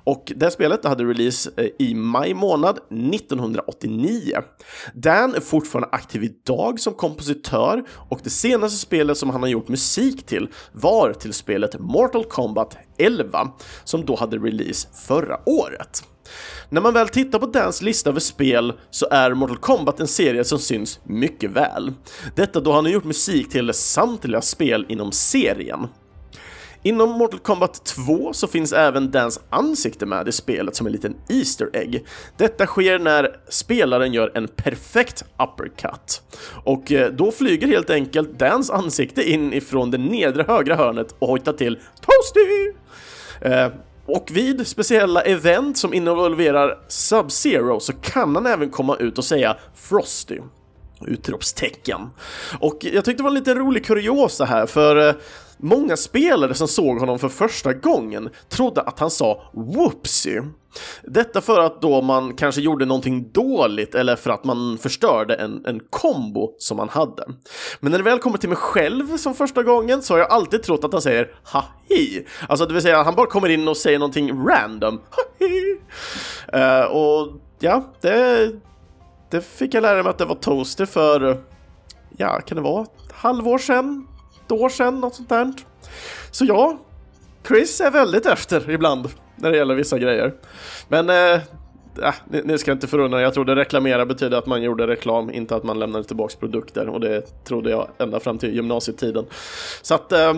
Och 0.03 0.31
det 0.35 0.51
spelet 0.51 0.85
hade 0.85 1.03
release 1.03 1.51
eh, 1.57 1.67
i 1.79 1.95
maj 1.95 2.33
månad 2.33 2.79
1989. 3.13 4.37
Dan 4.93 5.35
är 5.35 5.39
fortfarande 5.39 5.89
aktiv 5.91 6.23
idag 6.23 6.79
som 6.79 6.93
kompositör 6.93 7.83
och 8.09 8.19
det 8.23 8.29
senaste 8.29 8.77
spelet 8.77 9.17
som 9.17 9.29
han 9.29 9.41
har 9.41 9.49
gjort 9.49 9.67
musik 9.67 10.25
till 10.25 10.47
var 10.71 11.13
till 11.13 11.33
spelet 11.33 11.79
Mortal 11.79 12.25
Kombat 12.25 12.77
11 12.97 13.51
som 13.83 14.05
då 14.05 14.15
hade 14.15 14.37
release 14.37 14.87
förra 15.07 15.39
året. 15.45 16.03
När 16.69 16.81
man 16.81 16.93
väl 16.93 17.09
tittar 17.09 17.39
på 17.39 17.45
Dans 17.45 17.81
lista 17.81 18.09
över 18.09 18.19
spel 18.19 18.73
så 18.89 19.07
är 19.11 19.33
Mortal 19.33 19.57
Kombat 19.57 19.99
en 19.99 20.07
serie 20.07 20.43
som 20.43 20.59
syns 20.59 20.99
mycket 21.03 21.51
väl. 21.51 21.93
Detta 22.35 22.59
då 22.59 22.71
han 22.71 22.85
har 22.85 22.91
gjort 22.91 23.03
musik 23.03 23.49
till 23.49 23.73
samtliga 23.73 24.41
spel 24.41 24.85
inom 24.89 25.11
serien. 25.11 25.87
Inom 26.85 27.11
Mortal 27.11 27.39
Kombat 27.39 27.85
2 27.85 28.33
så 28.33 28.47
finns 28.47 28.73
även 28.73 29.11
Dans 29.11 29.39
ansikte 29.49 30.05
med 30.05 30.27
i 30.27 30.31
spelet 30.31 30.75
som 30.75 30.87
en 30.87 30.93
liten 30.93 31.15
Easter 31.29 31.69
Egg. 31.73 32.05
Detta 32.37 32.65
sker 32.65 32.99
när 32.99 33.35
spelaren 33.49 34.13
gör 34.13 34.31
en 34.35 34.47
perfekt 34.47 35.23
uppercut. 35.43 36.21
Och 36.63 36.91
eh, 36.91 37.11
då 37.11 37.31
flyger 37.31 37.67
helt 37.67 37.89
enkelt 37.89 38.39
Dans 38.39 38.69
ansikte 38.69 39.29
in 39.29 39.53
ifrån 39.53 39.91
det 39.91 39.97
nedre 39.97 40.45
högra 40.47 40.75
hörnet 40.75 41.15
och 41.19 41.27
hojtar 41.27 41.53
till 41.53 41.75
Toasty! 41.75 42.73
Eh, 43.41 43.67
och 44.05 44.29
vid 44.31 44.67
speciella 44.67 45.21
event 45.21 45.77
som 45.77 45.93
involverar 45.93 46.79
Sub-Zero 46.87 47.79
så 47.79 47.93
kan 47.93 48.35
han 48.35 48.45
även 48.45 48.69
komma 48.69 48.95
ut 48.95 49.17
och 49.17 49.25
säga 49.25 49.57
Frosty. 49.75 50.39
Utropstecken. 51.07 52.09
Och 52.59 52.77
jag 52.81 53.05
tyckte 53.05 53.11
det 53.11 53.23
var 53.23 53.29
en 53.29 53.35
lite 53.35 53.55
rolig 53.55 53.85
kuriosa 53.85 54.45
här, 54.45 54.65
för 54.65 55.09
eh, 55.09 55.15
många 55.57 55.97
spelare 55.97 56.53
som 56.53 56.67
såg 56.67 56.99
honom 56.99 57.19
för 57.19 57.29
första 57.29 57.73
gången 57.73 58.29
trodde 58.49 58.81
att 58.81 58.99
han 58.99 59.11
sa 59.11 59.41
whoopsie. 59.53 60.43
Detta 61.03 61.41
för 61.41 61.59
att 61.59 61.81
då 61.81 62.01
man 62.01 62.35
kanske 62.35 62.61
gjorde 62.61 62.85
någonting 62.85 63.31
dåligt 63.31 63.95
eller 63.95 64.15
för 64.15 64.29
att 64.29 64.43
man 64.43 64.77
förstörde 64.77 65.35
en, 65.35 65.65
en 65.65 65.79
kombo 65.89 66.55
som 66.57 66.77
man 66.77 66.89
hade. 66.89 67.25
Men 67.79 67.91
när 67.91 67.97
det 67.97 68.03
väl 68.03 68.19
kommer 68.19 68.37
till 68.37 68.49
mig 68.49 68.57
själv 68.57 69.17
som 69.17 69.35
första 69.35 69.63
gången 69.63 70.01
så 70.01 70.13
har 70.13 70.19
jag 70.19 70.31
alltid 70.31 70.63
trott 70.63 70.83
att 70.83 70.93
han 70.93 71.01
säger 71.01 71.35
hahi. 71.43 72.25
Alltså 72.49 72.65
det 72.65 72.73
vill 72.73 72.83
säga 72.83 73.03
han 73.03 73.15
bara 73.15 73.27
kommer 73.27 73.49
in 73.49 73.67
och 73.67 73.77
säger 73.77 73.99
någonting 73.99 74.47
random. 74.47 75.01
Hahi. 75.09 75.79
Uh, 76.55 76.85
och 76.85 77.27
ja, 77.59 77.93
det, 78.01 78.51
det 79.31 79.41
fick 79.41 79.73
jag 79.73 79.81
lära 79.81 80.03
mig 80.03 80.09
att 80.09 80.17
det 80.17 80.25
var 80.25 80.35
Toaster 80.35 80.85
för, 80.85 81.43
ja, 82.17 82.41
kan 82.41 82.55
det 82.55 82.61
vara 82.61 82.81
ett 82.83 83.11
halvår 83.13 83.57
sedan? 83.57 84.07
Ett 84.45 84.51
år 84.51 84.69
sedan, 84.69 84.99
något 84.99 85.15
sånt 85.15 85.29
där. 85.29 85.53
Så 86.31 86.45
ja, 86.45 86.77
Chris 87.47 87.81
är 87.81 87.91
väldigt 87.91 88.25
efter 88.25 88.69
ibland 88.69 89.09
när 89.35 89.51
det 89.51 89.57
gäller 89.57 89.75
vissa 89.75 89.99
grejer. 89.99 90.33
Men 90.87 91.09
eh, 91.09 91.33
äh, 92.01 92.13
ni, 92.29 92.41
ni, 92.43 92.57
ska 92.57 92.71
inte 92.71 92.87
förundra 92.87 93.21
jag 93.21 93.33
trodde 93.33 93.55
reklamera 93.55 94.05
betyder 94.05 94.37
att 94.37 94.45
man 94.45 94.61
gjorde 94.61 94.87
reklam, 94.87 95.31
inte 95.31 95.55
att 95.55 95.63
man 95.63 95.79
lämnade 95.79 96.03
tillbaka 96.03 96.35
produkter 96.39 96.89
och 96.89 96.99
det 96.99 97.45
trodde 97.45 97.69
jag 97.69 97.87
ända 97.97 98.19
fram 98.19 98.37
till 98.37 98.55
gymnasietiden. 98.55 99.25
Så 99.81 99.95
att, 99.95 100.11
äh, 100.11 100.33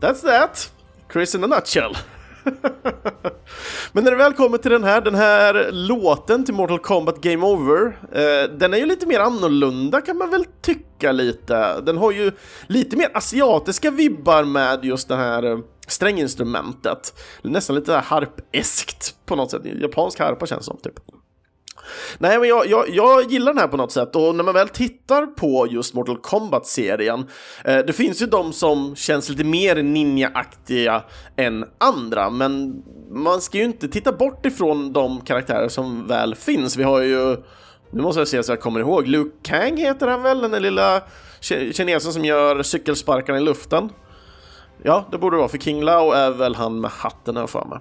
that's 0.00 0.22
that! 0.22 0.72
Chris 1.12 1.34
in 1.34 1.44
a 1.44 1.46
nutshell. 1.46 1.96
Men 3.92 4.04
när 4.04 4.10
det 4.10 4.16
väl 4.16 4.32
kommer 4.32 4.58
till 4.58 4.70
den 4.70 4.84
här, 4.84 5.00
den 5.00 5.14
här 5.14 5.68
låten 5.72 6.44
till 6.44 6.54
Mortal 6.54 6.78
Kombat 6.78 7.20
Game 7.20 7.46
Over, 7.46 7.98
eh, 8.12 8.50
den 8.50 8.74
är 8.74 8.78
ju 8.78 8.86
lite 8.86 9.06
mer 9.06 9.20
annorlunda 9.20 10.00
kan 10.00 10.18
man 10.18 10.30
väl 10.30 10.44
tycka 10.60 11.12
lite. 11.12 11.80
Den 11.80 11.96
har 11.96 12.12
ju 12.12 12.32
lite 12.66 12.96
mer 12.96 13.10
asiatiska 13.14 13.90
vibbar 13.90 14.44
med 14.44 14.84
just 14.84 15.08
det 15.08 15.16
här 15.16 15.42
eh, 15.42 15.58
stränginstrumentet. 15.92 17.20
Nästan 17.42 17.76
lite 17.76 17.94
harpeskt 17.94 19.16
på 19.26 19.36
något 19.36 19.50
sätt. 19.50 19.62
Japansk 19.64 20.18
harpa 20.18 20.46
känns 20.46 20.64
som, 20.64 20.76
typ. 20.76 21.00
Nej, 22.18 22.38
men 22.38 22.48
jag, 22.48 22.66
jag, 22.66 22.84
jag 22.88 23.32
gillar 23.32 23.52
den 23.52 23.58
här 23.58 23.68
på 23.68 23.76
något 23.76 23.92
sätt 23.92 24.16
och 24.16 24.34
när 24.34 24.44
man 24.44 24.54
väl 24.54 24.68
tittar 24.68 25.26
på 25.26 25.66
just 25.70 25.94
Mortal 25.94 26.18
Kombat-serien, 26.18 27.26
eh, 27.64 27.78
det 27.78 27.92
finns 27.92 28.22
ju 28.22 28.26
de 28.26 28.52
som 28.52 28.96
känns 28.96 29.28
lite 29.28 29.44
mer 29.44 29.76
ninja-aktiga 29.76 31.02
än 31.36 31.64
andra, 31.78 32.30
men 32.30 32.82
man 33.10 33.40
ska 33.40 33.58
ju 33.58 33.64
inte 33.64 33.88
titta 33.88 34.12
bort 34.12 34.46
ifrån 34.46 34.92
de 34.92 35.20
karaktärer 35.20 35.68
som 35.68 36.06
väl 36.06 36.34
finns. 36.34 36.76
Vi 36.76 36.82
har 36.82 37.00
ju, 37.00 37.36
nu 37.90 38.02
måste 38.02 38.20
jag 38.20 38.28
se 38.28 38.42
så 38.42 38.52
jag 38.52 38.60
kommer 38.60 38.80
ihåg, 38.80 39.06
Luke 39.06 39.36
Kang 39.42 39.76
heter 39.76 40.06
han 40.06 40.22
väl, 40.22 40.40
den 40.40 40.62
lilla 40.62 41.02
kinesen 41.72 42.12
som 42.12 42.24
gör 42.24 42.62
cykelsparkarna 42.62 43.38
i 43.38 43.42
luften. 43.42 43.88
Ja, 44.84 45.04
det 45.10 45.18
borde 45.18 45.36
det 45.36 45.38
vara, 45.38 45.48
för 45.48 45.58
King 45.58 45.82
Lao 45.82 46.12
är 46.12 46.30
väl 46.30 46.54
han 46.54 46.80
med 46.80 46.90
hatten 46.90 47.36
här 47.36 47.46
för 47.46 47.64
mig. 47.64 47.78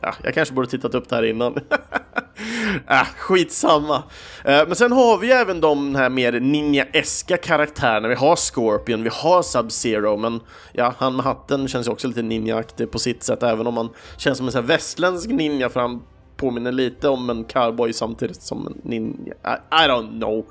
Ja, 0.00 0.14
jag 0.22 0.34
kanske 0.34 0.54
borde 0.54 0.68
tittat 0.68 0.94
upp 0.94 1.08
det 1.08 1.16
här 1.16 1.22
innan. 1.22 1.54
äh, 2.88 3.06
skitsamma. 3.16 4.02
Eh, 4.44 4.66
men 4.66 4.76
sen 4.76 4.92
har 4.92 5.18
vi 5.18 5.32
även 5.32 5.60
de 5.60 5.94
här 5.94 6.08
mer 6.08 6.32
ninja-eska 6.32 7.36
karaktärerna. 7.36 8.08
Vi 8.08 8.14
har 8.14 8.36
Scorpion, 8.36 9.02
vi 9.02 9.10
har 9.12 9.42
Sub-Zero, 9.42 10.16
men 10.16 10.40
ja, 10.72 10.94
han 10.98 11.16
med 11.16 11.24
hatten 11.24 11.68
känns 11.68 11.86
ju 11.86 11.90
också 11.90 12.08
lite 12.08 12.22
ninja-aktig 12.22 12.90
på 12.90 12.98
sitt 12.98 13.22
sätt, 13.22 13.42
även 13.42 13.66
om 13.66 13.76
han 13.76 13.88
känns 14.16 14.38
som 14.38 14.46
en 14.46 14.52
sån 14.52 14.60
här 14.60 14.68
västländsk 14.68 15.28
ninja, 15.30 15.68
för 15.68 15.80
han 15.80 16.02
påminner 16.38 16.72
lite 16.72 17.08
om 17.08 17.30
en 17.30 17.44
cowboy 17.44 17.92
samtidigt 17.92 18.42
som 18.42 18.66
en 18.66 18.80
ninja. 18.82 19.32
I, 19.32 19.84
I 19.84 19.88
don't 19.88 20.18
know. 20.18 20.46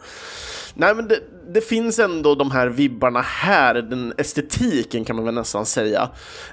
Nej, 0.73 0.95
men 0.95 1.08
det, 1.08 1.19
det, 1.54 1.62
finns 1.62 2.00
ändå 2.00 2.36
de 2.36 2.52
här 2.52 2.67
vibbarna 2.67 3.21
här, 3.21 3.73
den 3.73 4.13
estetiken 4.17 5.06
kan 5.06 5.15
man 5.15 5.26
väl 5.26 5.34
nästan 5.34 5.65
säga. 5.65 6.10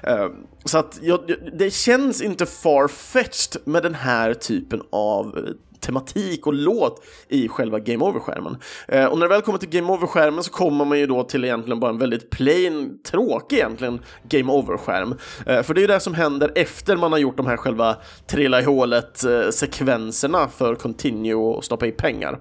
Uh, 0.07 0.27
så 0.65 0.77
att 0.77 0.99
jag, 1.01 1.19
det 1.53 1.73
känns 1.73 2.21
inte 2.21 2.45
far-fetched 2.45 3.61
med 3.65 3.83
den 3.83 3.95
här 3.95 4.33
typen 4.33 4.81
av 4.89 5.49
tematik 5.85 6.47
och 6.47 6.53
låt 6.53 7.03
i 7.27 7.47
själva 7.47 7.79
Game 7.79 8.05
Over-skärmen. 8.05 8.57
Eh, 8.87 9.05
och 9.05 9.17
när 9.17 9.25
det 9.25 9.33
väl 9.33 9.41
kommer 9.41 9.59
till 9.59 9.69
Game 9.69 9.93
Over-skärmen 9.93 10.43
så 10.43 10.51
kommer 10.51 10.85
man 10.85 10.99
ju 10.99 11.07
då 11.07 11.23
till 11.23 11.43
egentligen 11.45 11.79
bara 11.79 11.91
en 11.91 11.97
väldigt 11.97 12.29
plain, 12.29 12.99
tråkig 13.03 13.57
egentligen 13.57 13.99
Game 14.23 14.53
Over-skärm. 14.53 15.15
Eh, 15.45 15.61
för 15.61 15.73
det 15.73 15.79
är 15.79 15.81
ju 15.81 15.87
det 15.87 15.99
som 15.99 16.13
händer 16.13 16.51
efter 16.55 16.95
man 16.95 17.11
har 17.11 17.19
gjort 17.19 17.37
de 17.37 17.47
här 17.47 17.57
själva 17.57 17.95
trilla 18.27 18.61
i 18.61 18.63
hålet-sekvenserna 18.63 20.41
eh, 20.41 20.49
för 20.49 20.75
Continue 20.75 21.35
och 21.35 21.63
stoppa 21.63 21.87
i 21.87 21.91
pengar. 21.91 22.39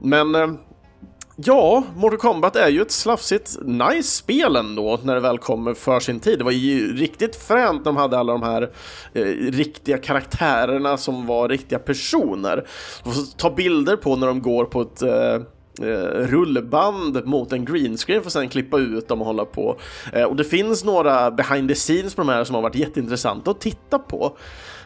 Men 0.00 0.34
eh, 0.34 0.48
Ja, 1.44 1.84
Mortal 1.96 2.18
Kombat 2.18 2.56
är 2.56 2.68
ju 2.68 2.82
ett 2.82 2.90
slafsigt 2.90 3.58
nice 3.62 4.16
spel 4.16 4.56
ändå 4.56 5.00
när 5.02 5.14
det 5.14 5.20
väl 5.20 5.38
kommer 5.38 5.74
för 5.74 6.00
sin 6.00 6.20
tid. 6.20 6.38
Det 6.38 6.44
var 6.44 6.50
ju 6.50 6.96
riktigt 6.96 7.36
fränt 7.36 7.84
när 7.84 7.84
de 7.84 7.96
hade 7.96 8.18
alla 8.18 8.32
de 8.32 8.42
här 8.42 8.70
eh, 9.12 9.22
riktiga 9.52 9.98
karaktärerna 9.98 10.96
som 10.96 11.26
var 11.26 11.48
riktiga 11.48 11.78
personer. 11.78 12.66
Och 13.02 13.12
ta 13.36 13.50
bilder 13.50 13.96
på 13.96 14.16
när 14.16 14.26
de 14.26 14.42
går 14.42 14.64
på 14.64 14.80
ett 14.80 15.02
eh, 15.02 15.10
eh, 15.10 15.40
Eh, 15.82 16.26
rullband 16.26 17.26
mot 17.26 17.52
en 17.52 17.64
greenscreen 17.64 18.20
för 18.20 18.28
att 18.28 18.32
sen 18.32 18.48
klippa 18.48 18.78
ut 18.78 19.08
dem 19.08 19.20
och 19.20 19.26
hålla 19.26 19.44
på. 19.44 19.76
Eh, 20.12 20.24
och 20.24 20.36
det 20.36 20.44
finns 20.44 20.84
några 20.84 21.30
behind 21.30 21.68
the 21.68 21.74
scenes 21.74 22.14
på 22.14 22.22
de 22.22 22.28
här 22.28 22.44
som 22.44 22.54
har 22.54 22.62
varit 22.62 22.74
jätteintressanta 22.74 23.50
att 23.50 23.60
titta 23.60 23.98
på. 23.98 24.36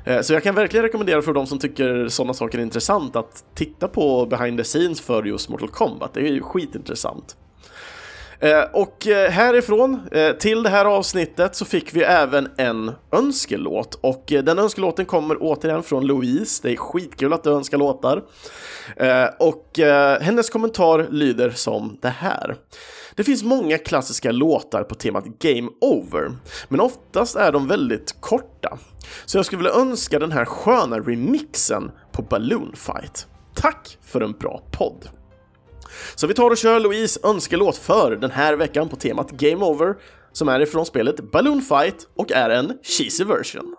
Eh, 0.04 0.20
så 0.20 0.32
jag 0.32 0.42
kan 0.42 0.54
verkligen 0.54 0.84
rekommendera 0.84 1.22
för 1.22 1.32
de 1.32 1.46
som 1.46 1.58
tycker 1.58 2.08
sådana 2.08 2.34
saker 2.34 2.58
är 2.58 2.62
intressant 2.62 3.16
att 3.16 3.44
titta 3.54 3.88
på 3.88 4.26
behind 4.26 4.58
the 4.58 4.64
scenes 4.64 5.00
för 5.00 5.22
just 5.22 5.48
Mortal 5.48 5.68
Kombat. 5.68 6.14
Det 6.14 6.20
är 6.20 6.32
ju 6.32 6.42
skitintressant. 6.42 7.36
Eh, 8.42 8.62
och 8.72 9.06
eh, 9.06 9.30
härifrån 9.30 10.00
eh, 10.12 10.32
till 10.32 10.62
det 10.62 10.68
här 10.68 10.84
avsnittet 10.84 11.56
så 11.56 11.64
fick 11.64 11.94
vi 11.94 12.02
även 12.02 12.48
en 12.56 12.92
önskelåt 13.12 13.98
och 14.00 14.24
den 14.26 14.58
önskelåten 14.58 15.06
kommer 15.06 15.36
återigen 15.40 15.82
från 15.82 16.06
Louise. 16.06 16.60
Det 16.62 16.72
är 16.72 16.76
skitkul 16.76 17.32
att 17.32 17.44
du 17.44 17.50
önskar 17.50 17.78
låtar. 17.78 18.22
Och 19.38 19.78
hennes 20.20 20.50
kommentar 20.50 21.06
lyder 21.10 21.50
som 21.50 21.98
det 22.02 22.08
här. 22.08 22.56
Det 23.14 23.24
finns 23.24 23.42
många 23.42 23.78
klassiska 23.78 24.32
låtar 24.32 24.82
på 24.82 24.94
temat 24.94 25.24
Game 25.24 25.68
Over, 25.80 26.32
men 26.68 26.80
oftast 26.80 27.36
är 27.36 27.52
de 27.52 27.68
väldigt 27.68 28.16
korta. 28.20 28.78
Så 29.24 29.38
jag 29.38 29.46
skulle 29.46 29.62
vilja 29.62 29.80
önska 29.80 30.18
den 30.18 30.32
här 30.32 30.44
sköna 30.44 30.98
remixen 30.98 31.90
på 32.12 32.22
Balloon 32.22 32.72
Fight. 32.76 33.26
Tack 33.54 33.98
för 34.02 34.20
en 34.20 34.32
bra 34.32 34.62
podd! 34.72 35.21
Så 36.14 36.26
vi 36.26 36.34
tar 36.34 36.50
och 36.50 36.58
kör 36.58 36.80
Louise 36.80 37.20
önskelåt 37.22 37.76
för 37.76 38.16
den 38.16 38.30
här 38.30 38.56
veckan 38.56 38.88
på 38.88 38.96
temat 38.96 39.30
Game 39.30 39.64
Over 39.64 39.94
som 40.32 40.48
är 40.48 40.60
ifrån 40.60 40.86
spelet 40.86 41.32
Balloon 41.32 41.62
Fight 41.62 42.08
och 42.16 42.32
är 42.32 42.50
en 42.50 42.78
cheesy 42.82 43.24
version. 43.24 43.76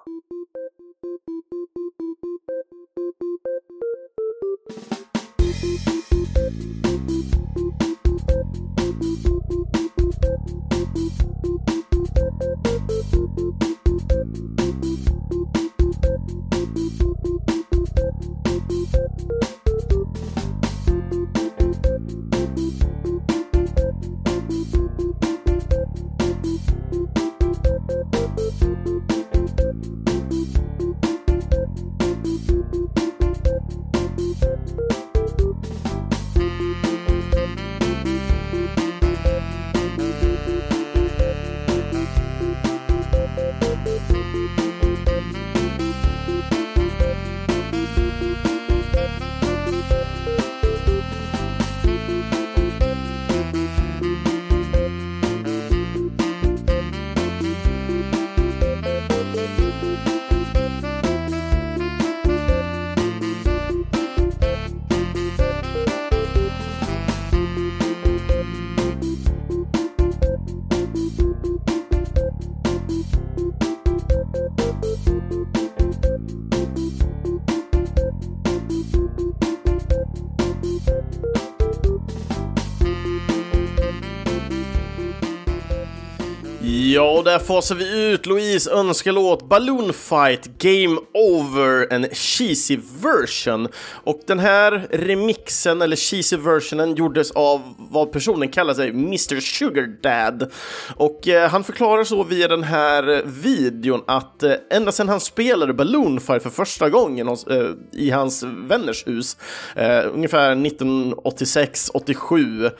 Och 87.23 87.29
där 87.29 87.39
fasar 87.39 87.75
vi 87.75 88.11
ut 88.11 88.25
Louise 88.25 88.71
önskelåt 88.71 89.49
Balloon 89.49 89.93
Fight 89.93 90.57
Game 90.57 90.97
Over, 91.13 91.93
en 91.93 92.07
cheesy 92.11 92.79
version. 93.01 93.67
Och 94.03 94.19
den 94.27 94.39
här 94.39 94.87
remixen, 94.91 95.81
eller 95.81 95.95
cheesy 95.95 96.37
versionen, 96.37 96.95
gjordes 96.95 97.31
av 97.31 97.61
vad 97.77 98.11
personen 98.11 98.49
kallar 98.49 98.73
sig 98.73 98.89
Mr 98.89 99.39
Sugar 99.39 99.87
Dad. 100.01 100.51
Och 100.95 101.27
eh, 101.27 101.49
han 101.49 101.63
förklarar 101.63 102.03
så 102.03 102.23
via 102.23 102.47
den 102.47 102.63
här 102.63 103.23
videon 103.25 104.03
att 104.07 104.43
eh, 104.43 104.53
ända 104.69 104.91
sedan 104.91 105.09
han 105.09 105.19
spelade 105.19 105.73
Balloon 105.73 106.19
Fight 106.19 106.43
för 106.43 106.49
första 106.49 106.89
gången 106.89 107.27
hos, 107.27 107.47
eh, 107.47 107.69
i 107.91 108.09
hans 108.09 108.43
vänners 108.43 109.07
hus, 109.07 109.37
eh, 109.75 110.05
ungefär 110.13 110.55
1986-87, 110.55 112.71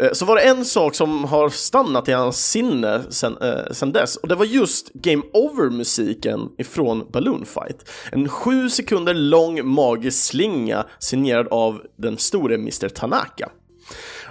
Eh, 0.00 0.12
så 0.12 0.24
var 0.24 0.36
det 0.36 0.42
en 0.42 0.64
sak 0.64 0.94
som 0.94 1.24
har 1.24 1.48
stannat 1.48 2.08
i 2.08 2.12
hans 2.12 2.50
sinne 2.50 3.02
sen, 3.10 3.36
eh, 3.40 3.72
sen 3.72 3.92
dess 3.92 4.16
och 4.16 4.28
det 4.28 4.34
var 4.34 4.44
just 4.44 4.92
Game 4.92 5.22
Over-musiken 5.32 6.48
ifrån 6.58 7.06
Balloon 7.12 7.44
Fight. 7.44 7.90
En 8.12 8.28
sju 8.28 8.70
sekunder 8.70 9.14
lång 9.14 9.66
magisk 9.66 10.24
slinga 10.24 10.84
signerad 10.98 11.48
av 11.50 11.82
den 11.96 12.18
store 12.18 12.54
Mr 12.54 12.88
Tanaka. 12.88 13.50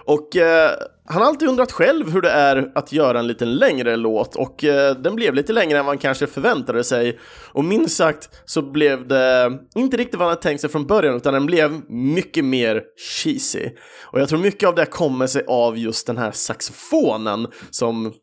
Och 0.06 0.36
eh, 0.36 0.72
han 1.06 1.22
har 1.22 1.30
alltid 1.30 1.48
undrat 1.48 1.72
själv 1.72 2.12
hur 2.12 2.22
det 2.22 2.30
är 2.30 2.72
att 2.76 2.92
göra 2.92 3.20
en 3.20 3.28
lite 3.28 3.46
längre 3.46 3.96
låt 3.96 4.36
och 4.36 4.64
eh, 4.64 4.96
den 4.96 5.16
blev 5.16 5.34
lite 5.34 5.54
längre 5.54 5.80
än 5.80 5.86
vad 5.86 5.92
han 5.92 5.98
kanske 5.98 6.28
förväntade 6.28 6.84
sig. 6.84 7.20
Och 7.52 7.64
minst 7.64 7.98
sagt 7.98 8.30
så 8.46 8.62
blev 8.62 9.08
det 9.08 9.52
inte 9.76 9.98
riktigt 9.98 10.20
vad 10.20 10.28
han 10.28 10.32
hade 10.32 10.42
tänkt 10.42 10.62
sig 10.62 10.70
från 10.70 10.88
början 10.88 11.16
utan 11.16 11.34
den 11.34 11.46
blev 11.46 11.82
mycket 11.90 12.46
mer 12.46 12.82
cheesy. 12.98 13.70
Och 14.04 14.20
jag 14.20 14.30
tror 14.30 14.40
mycket 14.40 14.70
av 14.70 14.76
det 14.76 14.86
kommer 14.86 15.28
sig 15.28 15.44
av 15.48 15.78
just 15.78 16.08
den 16.08 16.18
här 16.18 16.32
saxofonen 16.32 17.48
som 17.72 18.14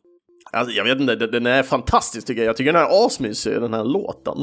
Alltså, 0.53 0.75
jag 0.75 0.85
vet 0.85 1.01
inte, 1.01 1.17
den 1.17 1.47
är 1.47 1.63
fantastisk 1.63 2.27
tycker 2.27 2.43
jag. 2.43 2.49
Jag 2.49 2.57
tycker 2.57 2.73
den 2.73 2.83
är 2.83 3.07
asmysig, 3.07 3.55
eh, 3.55 3.61
den 3.61 3.75
här 3.75 3.85
låten. 3.85 4.37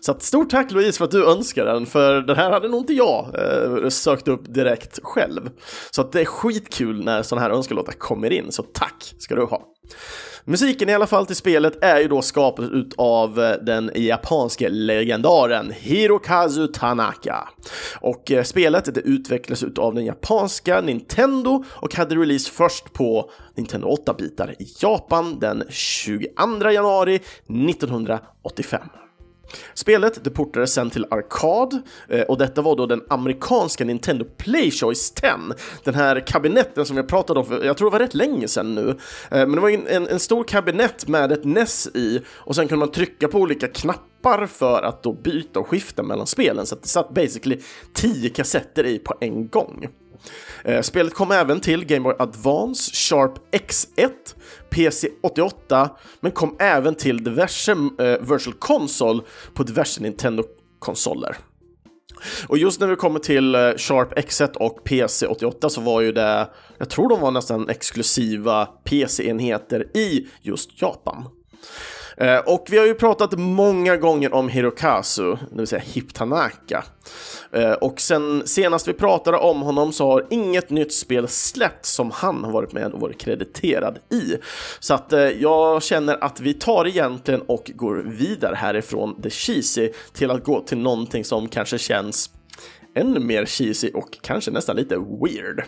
Så 0.00 0.12
att, 0.12 0.22
stort 0.22 0.50
tack 0.50 0.70
Louise 0.70 0.98
för 0.98 1.04
att 1.04 1.10
du 1.10 1.26
önskar 1.26 1.64
den, 1.64 1.86
för 1.86 2.20
den 2.20 2.36
här 2.36 2.50
hade 2.50 2.68
nog 2.68 2.80
inte 2.80 2.94
jag 2.94 3.34
eh, 3.38 3.88
sökt 3.88 4.28
upp 4.28 4.54
direkt 4.54 4.98
själv. 5.02 5.50
Så 5.90 6.00
att 6.00 6.12
det 6.12 6.20
är 6.20 6.24
skitkul 6.24 7.04
när 7.04 7.22
sådana 7.22 7.46
här 7.46 7.54
önskelåtar 7.54 7.92
kommer 7.92 8.32
in, 8.32 8.52
så 8.52 8.62
tack 8.62 9.14
ska 9.18 9.34
du 9.34 9.44
ha. 9.44 9.62
Musiken 10.46 10.88
i 10.88 10.94
alla 10.94 11.06
fall 11.06 11.26
till 11.26 11.36
spelet 11.36 11.84
är 11.84 12.00
ju 12.00 12.08
då 12.08 12.22
skapad 12.22 12.72
utav 12.72 13.40
eh, 13.40 13.56
den 13.62 13.90
japanske 13.94 14.68
legendaren 14.68 15.72
Hirokazu 15.76 16.66
Tanaka. 16.66 17.48
Och 18.00 18.30
eh, 18.30 18.42
spelet 18.42 18.94
det 18.94 19.00
utvecklades 19.00 19.62
utav 19.62 19.94
den 19.94 20.04
japanska 20.04 20.80
Nintendo 20.80 21.64
och 21.68 21.94
hade 21.94 22.14
release 22.14 22.50
först 22.50 22.92
på 22.92 23.30
Nintendo 23.54 23.96
8-bitar 24.06 24.54
i 24.58 24.66
Japan 24.80 25.38
den 25.38 25.64
22 25.70 26.70
januari 26.70 27.14
1985. 27.14 28.80
Spelet 29.74 30.24
det 30.24 30.30
portades 30.30 30.74
sen 30.74 30.90
till 30.90 31.06
arkad 31.10 31.82
eh, 32.08 32.22
och 32.22 32.38
detta 32.38 32.62
var 32.62 32.76
då 32.76 32.86
den 32.86 33.02
amerikanska 33.08 33.84
Nintendo 33.84 34.24
Playchoice 34.36 35.10
10. 35.10 35.30
Den 35.84 35.94
här 35.94 36.26
kabinetten 36.26 36.86
som 36.86 36.96
jag 36.96 37.08
pratade 37.08 37.40
om 37.40 37.46
för, 37.46 37.64
jag 37.64 37.76
tror 37.76 37.90
det 37.90 37.92
var 37.92 38.04
rätt 38.04 38.14
länge 38.14 38.48
sedan 38.48 38.74
nu. 38.74 38.88
Eh, 38.90 38.96
men 39.30 39.52
det 39.52 39.60
var 39.60 39.70
en, 39.70 40.08
en 40.08 40.20
stor 40.20 40.44
kabinett 40.44 41.08
med 41.08 41.32
ett 41.32 41.44
NES 41.44 41.86
i 41.86 42.20
och 42.28 42.54
sen 42.54 42.68
kunde 42.68 42.78
man 42.78 42.92
trycka 42.92 43.28
på 43.28 43.38
olika 43.38 43.68
knappar 43.68 44.46
för 44.46 44.82
att 44.82 45.02
då 45.02 45.12
byta 45.12 45.60
och 45.60 45.68
skifta 45.68 46.02
mellan 46.02 46.26
spelen 46.26 46.66
så 46.66 46.74
att 46.74 46.82
det 46.82 46.88
satt 46.88 47.10
basically 47.10 47.60
10 47.92 48.28
kassetter 48.28 48.86
i 48.86 48.98
på 48.98 49.14
en 49.20 49.48
gång. 49.48 49.88
Eh, 50.64 50.80
spelet 50.80 51.14
kom 51.14 51.30
även 51.30 51.60
till 51.60 51.84
Game 51.84 52.02
Boy 52.02 52.14
Advance, 52.18 52.94
Sharp 52.94 53.32
X1, 53.52 54.10
PC 54.70 55.08
88, 55.22 55.90
men 56.20 56.32
kom 56.32 56.56
även 56.58 56.94
till 56.94 57.24
diverse 57.24 57.72
eh, 57.72 58.20
Virtual 58.20 58.54
Console 58.58 59.22
på 59.54 59.62
diverse 59.62 60.00
Nintendo-konsoler. 60.00 61.36
Och 62.48 62.58
just 62.58 62.80
när 62.80 62.86
vi 62.86 62.96
kommer 62.96 63.20
till 63.20 63.54
eh, 63.54 63.60
Sharp 63.76 64.18
X1 64.18 64.56
och 64.56 64.84
PC 64.84 65.26
88 65.26 65.68
så 65.68 65.80
var 65.80 66.00
ju 66.00 66.12
det, 66.12 66.48
jag 66.78 66.90
tror 66.90 67.08
de 67.08 67.20
var 67.20 67.30
nästan 67.30 67.68
exklusiva 67.68 68.66
PC-enheter 68.66 69.96
i 69.96 70.26
just 70.42 70.82
Japan. 70.82 71.28
Eh, 72.16 72.38
och 72.38 72.66
vi 72.70 72.78
har 72.78 72.86
ju 72.86 72.94
pratat 72.94 73.38
många 73.38 73.96
gånger 73.96 74.34
om 74.34 74.48
Hirokazu, 74.48 75.36
det 75.50 75.56
vill 75.56 75.66
säga 75.66 75.82
Hip 75.84 76.14
Tanaka. 76.14 76.84
Eh, 77.52 77.72
och 77.72 78.00
sen 78.00 78.42
senast 78.46 78.88
vi 78.88 78.92
pratade 78.92 79.36
om 79.36 79.62
honom 79.62 79.92
så 79.92 80.06
har 80.06 80.26
inget 80.30 80.70
nytt 80.70 80.92
spel 80.92 81.28
släppts 81.28 81.92
som 81.94 82.10
han 82.10 82.44
har 82.44 82.52
varit 82.52 82.72
med 82.72 82.92
och 82.92 83.00
varit 83.00 83.20
krediterad 83.20 83.98
i. 84.10 84.36
Så 84.80 84.94
att 84.94 85.12
eh, 85.12 85.20
jag 85.20 85.82
känner 85.82 86.24
att 86.24 86.40
vi 86.40 86.54
tar 86.54 86.86
egentligen 86.86 87.40
och 87.40 87.70
går 87.74 87.94
vidare 88.06 88.54
härifrån 88.54 89.22
the 89.22 89.30
cheesy 89.30 89.90
till 90.12 90.30
att 90.30 90.44
gå 90.44 90.60
till 90.60 90.78
någonting 90.78 91.24
som 91.24 91.48
kanske 91.48 91.78
känns 91.78 92.30
ännu 92.94 93.20
mer 93.20 93.46
cheesy 93.46 93.90
och 93.94 94.18
kanske 94.22 94.50
nästan 94.50 94.76
lite 94.76 94.96
weird. 94.96 95.64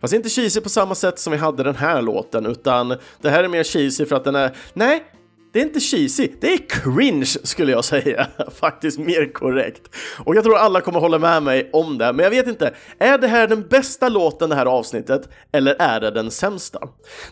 Fast 0.00 0.14
inte 0.14 0.28
cheesy 0.28 0.60
på 0.60 0.68
samma 0.68 0.94
sätt 0.94 1.18
som 1.18 1.30
vi 1.30 1.38
hade 1.38 1.62
den 1.62 1.76
här 1.76 2.02
låten, 2.02 2.46
utan 2.46 2.88
det 3.20 3.30
här 3.30 3.44
är 3.44 3.48
mer 3.48 3.64
cheesy 3.64 4.06
för 4.06 4.16
att 4.16 4.24
den 4.24 4.34
är, 4.34 4.56
nej, 4.74 5.04
det 5.54 5.60
är 5.60 5.62
inte 5.62 5.80
cheesy, 5.80 6.28
det 6.40 6.52
är 6.52 6.58
cringe 6.68 7.24
skulle 7.24 7.72
jag 7.72 7.84
säga. 7.84 8.26
Faktiskt 8.60 8.98
mer 8.98 9.32
korrekt. 9.32 9.96
Och 10.24 10.36
jag 10.36 10.44
tror 10.44 10.56
alla 10.56 10.80
kommer 10.80 11.00
hålla 11.00 11.18
med 11.18 11.42
mig 11.42 11.70
om 11.72 11.98
det, 11.98 12.12
men 12.12 12.24
jag 12.24 12.30
vet 12.30 12.46
inte. 12.46 12.74
Är 12.98 13.18
det 13.18 13.26
här 13.26 13.48
den 13.48 13.68
bästa 13.68 14.08
låten 14.08 14.50
det 14.50 14.56
här 14.56 14.66
avsnittet, 14.66 15.28
eller 15.52 15.76
är 15.78 16.00
det 16.00 16.10
den 16.10 16.30
sämsta? 16.30 16.78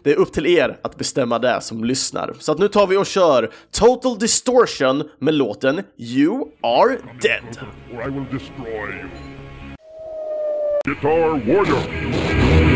Det 0.03 0.13
är 0.13 0.17
upp 0.17 0.33
till 0.33 0.47
er 0.47 0.79
att 0.83 0.97
bestämma 0.97 1.39
det 1.39 1.61
som 1.61 1.85
lyssnar. 1.85 2.35
Så 2.39 2.53
att 2.53 2.59
nu 2.59 2.69
tar 2.69 2.87
vi 2.87 2.97
och 2.97 3.07
kör 3.07 3.51
Total 3.71 4.19
Distortion 4.19 5.03
med 5.19 5.35
låten 5.35 5.83
You 5.99 6.49
Are 6.63 6.97
Dead. 7.23 7.59
Guitar 10.85 11.29
Warrior. 11.29 12.72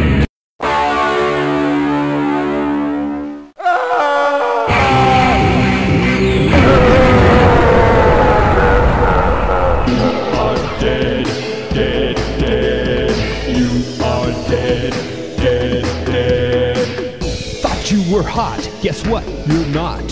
Were 18.17 18.23
hot. 18.23 18.71
Guess 18.81 19.07
what? 19.07 19.27
You're 19.47 19.67
not. 19.67 20.11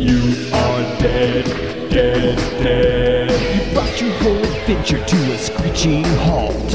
You 0.00 0.48
are 0.54 0.82
dead, 0.98 1.44
dead, 1.90 2.38
dead. 2.62 3.30
You 3.54 3.74
brought 3.74 4.00
your 4.00 4.12
whole 4.20 4.38
adventure 4.38 5.04
to 5.04 5.16
a 5.34 5.36
screeching 5.36 6.04
halt. 6.24 6.70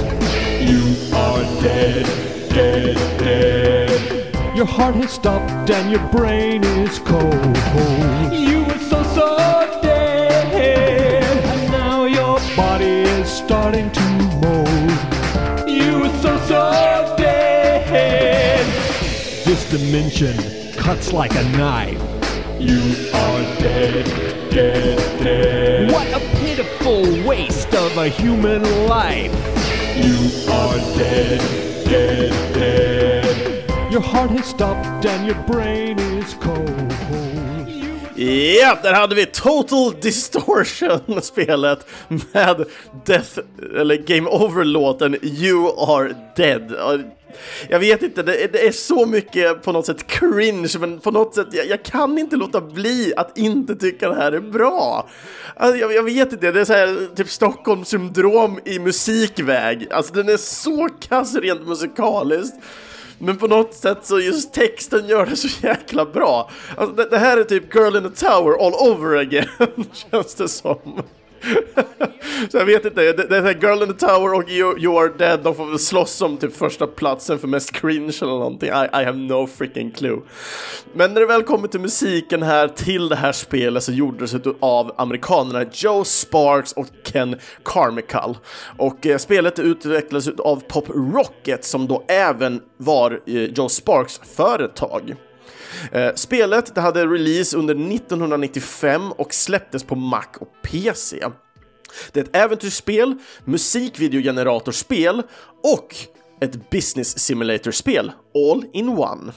You 0.62 0.84
are 1.16 1.42
dead, 1.64 2.06
dead, 2.50 2.96
dead. 3.18 4.56
Your 4.56 4.68
heart 4.68 4.94
has 4.96 5.12
stopped 5.14 5.72
and 5.72 5.90
your 5.90 6.06
brain 6.10 6.64
is 6.64 7.00
cold. 7.00 7.58
You 8.32 8.64
were 8.66 8.78
so, 8.78 9.02
so 9.16 9.80
dead. 9.82 10.54
And 10.54 11.72
now 11.72 12.06
your 12.06 12.40
body 12.56 13.02
is 13.18 13.28
starting 13.28 13.90
to 13.94 14.11
dimension 19.72 20.36
cuts 20.74 21.14
like 21.14 21.34
a 21.34 21.44
knife. 21.58 22.02
You 22.60 22.82
are 23.14 23.42
dead, 23.58 24.06
dead, 24.52 24.98
dead. 25.24 25.92
What 25.94 26.08
a 26.14 26.20
pitiful 26.40 27.04
waste 27.26 27.74
of 27.74 27.98
a 27.98 28.10
human 28.10 28.64
life. 28.88 29.32
You 29.96 30.52
are 30.52 30.78
dead, 30.98 31.40
dead, 31.86 32.54
dead. 32.54 33.92
Your 33.92 34.02
heart 34.02 34.32
has 34.32 34.46
stopped 34.46 35.06
and 35.06 35.26
your 35.26 35.42
brain 35.48 35.98
is 36.00 36.34
cold. 36.34 36.92
Ja, 38.60 38.78
där 38.84 38.94
hade 38.94 39.16
vi 39.16 39.26
Total 39.26 39.94
Distortion, 40.02 41.00
spelet 41.22 41.86
med 42.10 42.66
Death, 43.06 43.40
eller 43.80 43.96
Game 43.96 44.30
Over-låten 44.30 45.16
You 45.22 45.68
Are 45.78 46.14
Dead. 46.36 46.72
Jag 47.70 47.80
vet 47.80 48.04
inte, 48.04 48.24
det, 48.24 48.54
det, 48.54 48.68
är 48.68 48.72
så 48.72 49.06
mycket 49.06 49.64
på 49.64 49.72
något 49.72 49.86
sätt 49.86 50.08
cringe, 50.08 50.70
men 50.80 51.00
på 51.00 51.12
något 51.12 51.36
sätt, 51.36 51.48
jag, 51.52 51.66
jag 51.66 51.84
kan 51.84 52.18
inte 52.18 52.36
låta 52.36 52.62
bli 52.62 53.14
att 53.18 53.38
inte 53.38 53.76
tycka 53.76 54.10
det 54.10 54.16
här 54.16 54.32
är 54.32 54.40
bra. 54.40 55.10
Alltså, 55.56 55.78
jag, 55.78 55.94
jag, 55.94 56.04
vet 56.04 56.34
inte, 56.34 56.52
det 56.52 56.62
är 56.62 56.66
så 56.66 56.74
här, 56.74 57.16
typ 57.16 57.30
Stockholmssyndrom 57.30 58.60
i 58.66 58.80
musikväg. 58.80 59.88
Alltså 59.92 60.14
den 60.14 60.30
är 60.30 60.38
så 60.38 60.90
kass 61.00 61.36
rent 61.36 61.68
musikaliskt. 61.68 62.56
Men 63.18 63.38
på 63.38 63.48
något 63.48 63.74
sätt 63.74 63.98
så 64.02 64.20
just 64.20 64.54
texten 64.54 65.08
gör 65.08 65.26
det 65.26 65.36
så 65.36 65.68
jäkla 65.68 66.06
bra. 66.06 66.50
Alltså 66.78 66.96
det, 66.96 67.10
det 67.10 67.18
här 67.18 67.38
är 67.38 67.44
typ 67.44 67.76
Girl 67.76 67.98
in 67.98 68.04
the 68.04 68.26
Tower 68.26 68.66
all 68.66 68.74
over 68.74 69.18
again, 69.18 69.86
känns 70.12 70.36
det 70.36 70.48
som 70.48 71.04
så 72.50 72.58
jag 72.58 72.66
vet 72.66 72.86
inte, 72.86 73.14
det, 73.14 73.28
det 73.30 73.38
är 73.38 73.62
Girl 73.62 73.84
in 73.84 73.94
the 73.94 74.06
Tower 74.06 74.34
och 74.34 74.50
you, 74.50 74.80
you, 74.80 74.98
Are 74.98 75.12
Dead, 75.18 75.40
de 75.44 75.56
får 75.56 75.66
väl 75.66 75.80
slåss 75.80 76.22
om 76.22 76.38
typ 76.38 76.56
första 76.56 76.88
platsen 76.88 77.40
för 77.40 77.48
mest 77.48 77.72
cringe 77.72 78.18
eller 78.22 78.32
någonting. 78.32 78.70
I, 78.70 79.02
I 79.02 79.06
have 79.06 79.18
no 79.18 79.48
freaking 79.48 79.92
clue. 79.92 80.22
Men 80.94 81.14
när 81.14 81.22
det 81.22 81.28
väl 81.28 81.44
kommer 81.44 81.68
till 81.68 81.80
musiken 81.80 82.44
här 82.44 82.68
till 82.68 83.10
det 83.10 83.16
här 83.16 83.32
spelet 83.32 83.84
så 83.84 83.92
gjordes 83.92 84.32
det 84.32 84.54
av 84.60 84.96
amerikanerna 84.98 85.66
Joe 85.74 86.04
Sparks 86.04 86.74
och 86.74 86.88
Ken 87.04 87.36
Carmichael. 87.64 88.38
Och 88.78 89.06
eh, 89.06 89.18
spelet 89.18 89.60
utvecklades 89.60 90.28
av 90.28 90.64
Pop 90.68 90.90
Rocket 90.90 91.66
som 91.66 91.88
då 91.88 92.04
även 92.08 92.62
var 92.78 93.22
eh, 93.28 93.44
Joe 93.44 93.70
Sparks 93.70 94.22
företag. 94.36 95.16
Eh, 95.92 96.14
spelet 96.16 96.76
det 96.76 96.82
hade 96.82 97.06
release 97.06 97.58
under 97.58 97.76
1995 97.76 99.12
och 99.12 99.34
släpptes 99.34 99.84
på 99.84 99.96
Mac 99.96 100.28
och 100.40 100.54
PC. 100.62 101.28
Det 102.12 102.20
är 102.20 102.24
ett 102.24 102.36
äventyrsspel, 102.36 103.16
musikvideogeneratorspel 103.46 105.24
och 105.64 105.96
ett 106.42 106.70
business 106.70 107.20
simulator-spel, 107.20 108.12
all 108.36 108.66
in 108.74 108.90
one. 108.90 109.32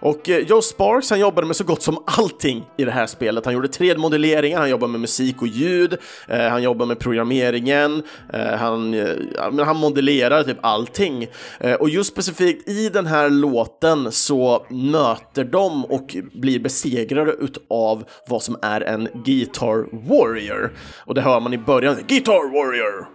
Och 0.00 0.28
eh, 0.28 0.38
Joe 0.38 0.62
Sparks, 0.62 1.10
han 1.10 1.20
jobbade 1.20 1.46
med 1.46 1.56
så 1.56 1.64
gott 1.64 1.82
som 1.82 2.04
allting 2.06 2.64
i 2.78 2.84
det 2.84 2.90
här 2.90 3.06
spelet. 3.06 3.44
Han 3.44 3.54
gjorde 3.54 3.68
3D-modelleringar, 3.68 4.58
han 4.58 4.70
jobbade 4.70 4.92
med 4.92 5.00
musik 5.00 5.42
och 5.42 5.48
ljud, 5.48 5.98
eh, 6.28 6.48
han 6.48 6.62
jobbade 6.62 6.88
med 6.88 6.98
programmeringen, 6.98 8.02
eh, 8.32 8.56
han, 8.56 8.94
eh, 8.94 9.64
han 9.64 9.76
modellerar 9.76 10.42
typ 10.42 10.58
allting. 10.60 11.26
Eh, 11.60 11.74
och 11.74 11.88
just 11.88 12.12
specifikt 12.12 12.68
i 12.68 12.88
den 12.88 13.06
här 13.06 13.30
låten 13.30 14.12
så 14.12 14.66
möter 14.68 15.44
de 15.44 15.84
och 15.84 16.16
blir 16.32 16.60
besegrade 16.60 17.32
utav 17.32 18.04
vad 18.28 18.42
som 18.42 18.56
är 18.62 18.80
en 18.80 19.08
Guitar 19.24 20.08
Warrior. 20.08 20.72
Och 21.06 21.14
det 21.14 21.20
hör 21.20 21.40
man 21.40 21.52
i 21.52 21.58
början, 21.58 21.96
Guitar 22.08 22.52
Warrior! 22.52 23.11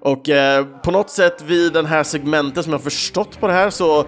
Och 0.00 0.28
eh, 0.28 0.66
på 0.82 0.90
något 0.90 1.10
sätt 1.10 1.42
vid 1.42 1.72
den 1.72 1.86
här 1.86 2.02
segmentet 2.02 2.64
som 2.64 2.72
jag 2.72 2.82
förstått 2.82 3.40
på 3.40 3.46
det 3.46 3.52
här 3.52 3.70
så 3.70 4.00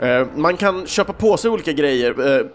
eh, 0.00 0.26
man 0.36 0.56
kan 0.56 0.86
köpa 0.86 1.12
på 1.12 1.36
sig 1.36 1.50
olika 1.50 1.72
grejer. 1.72 2.38
Eh, 2.38 2.46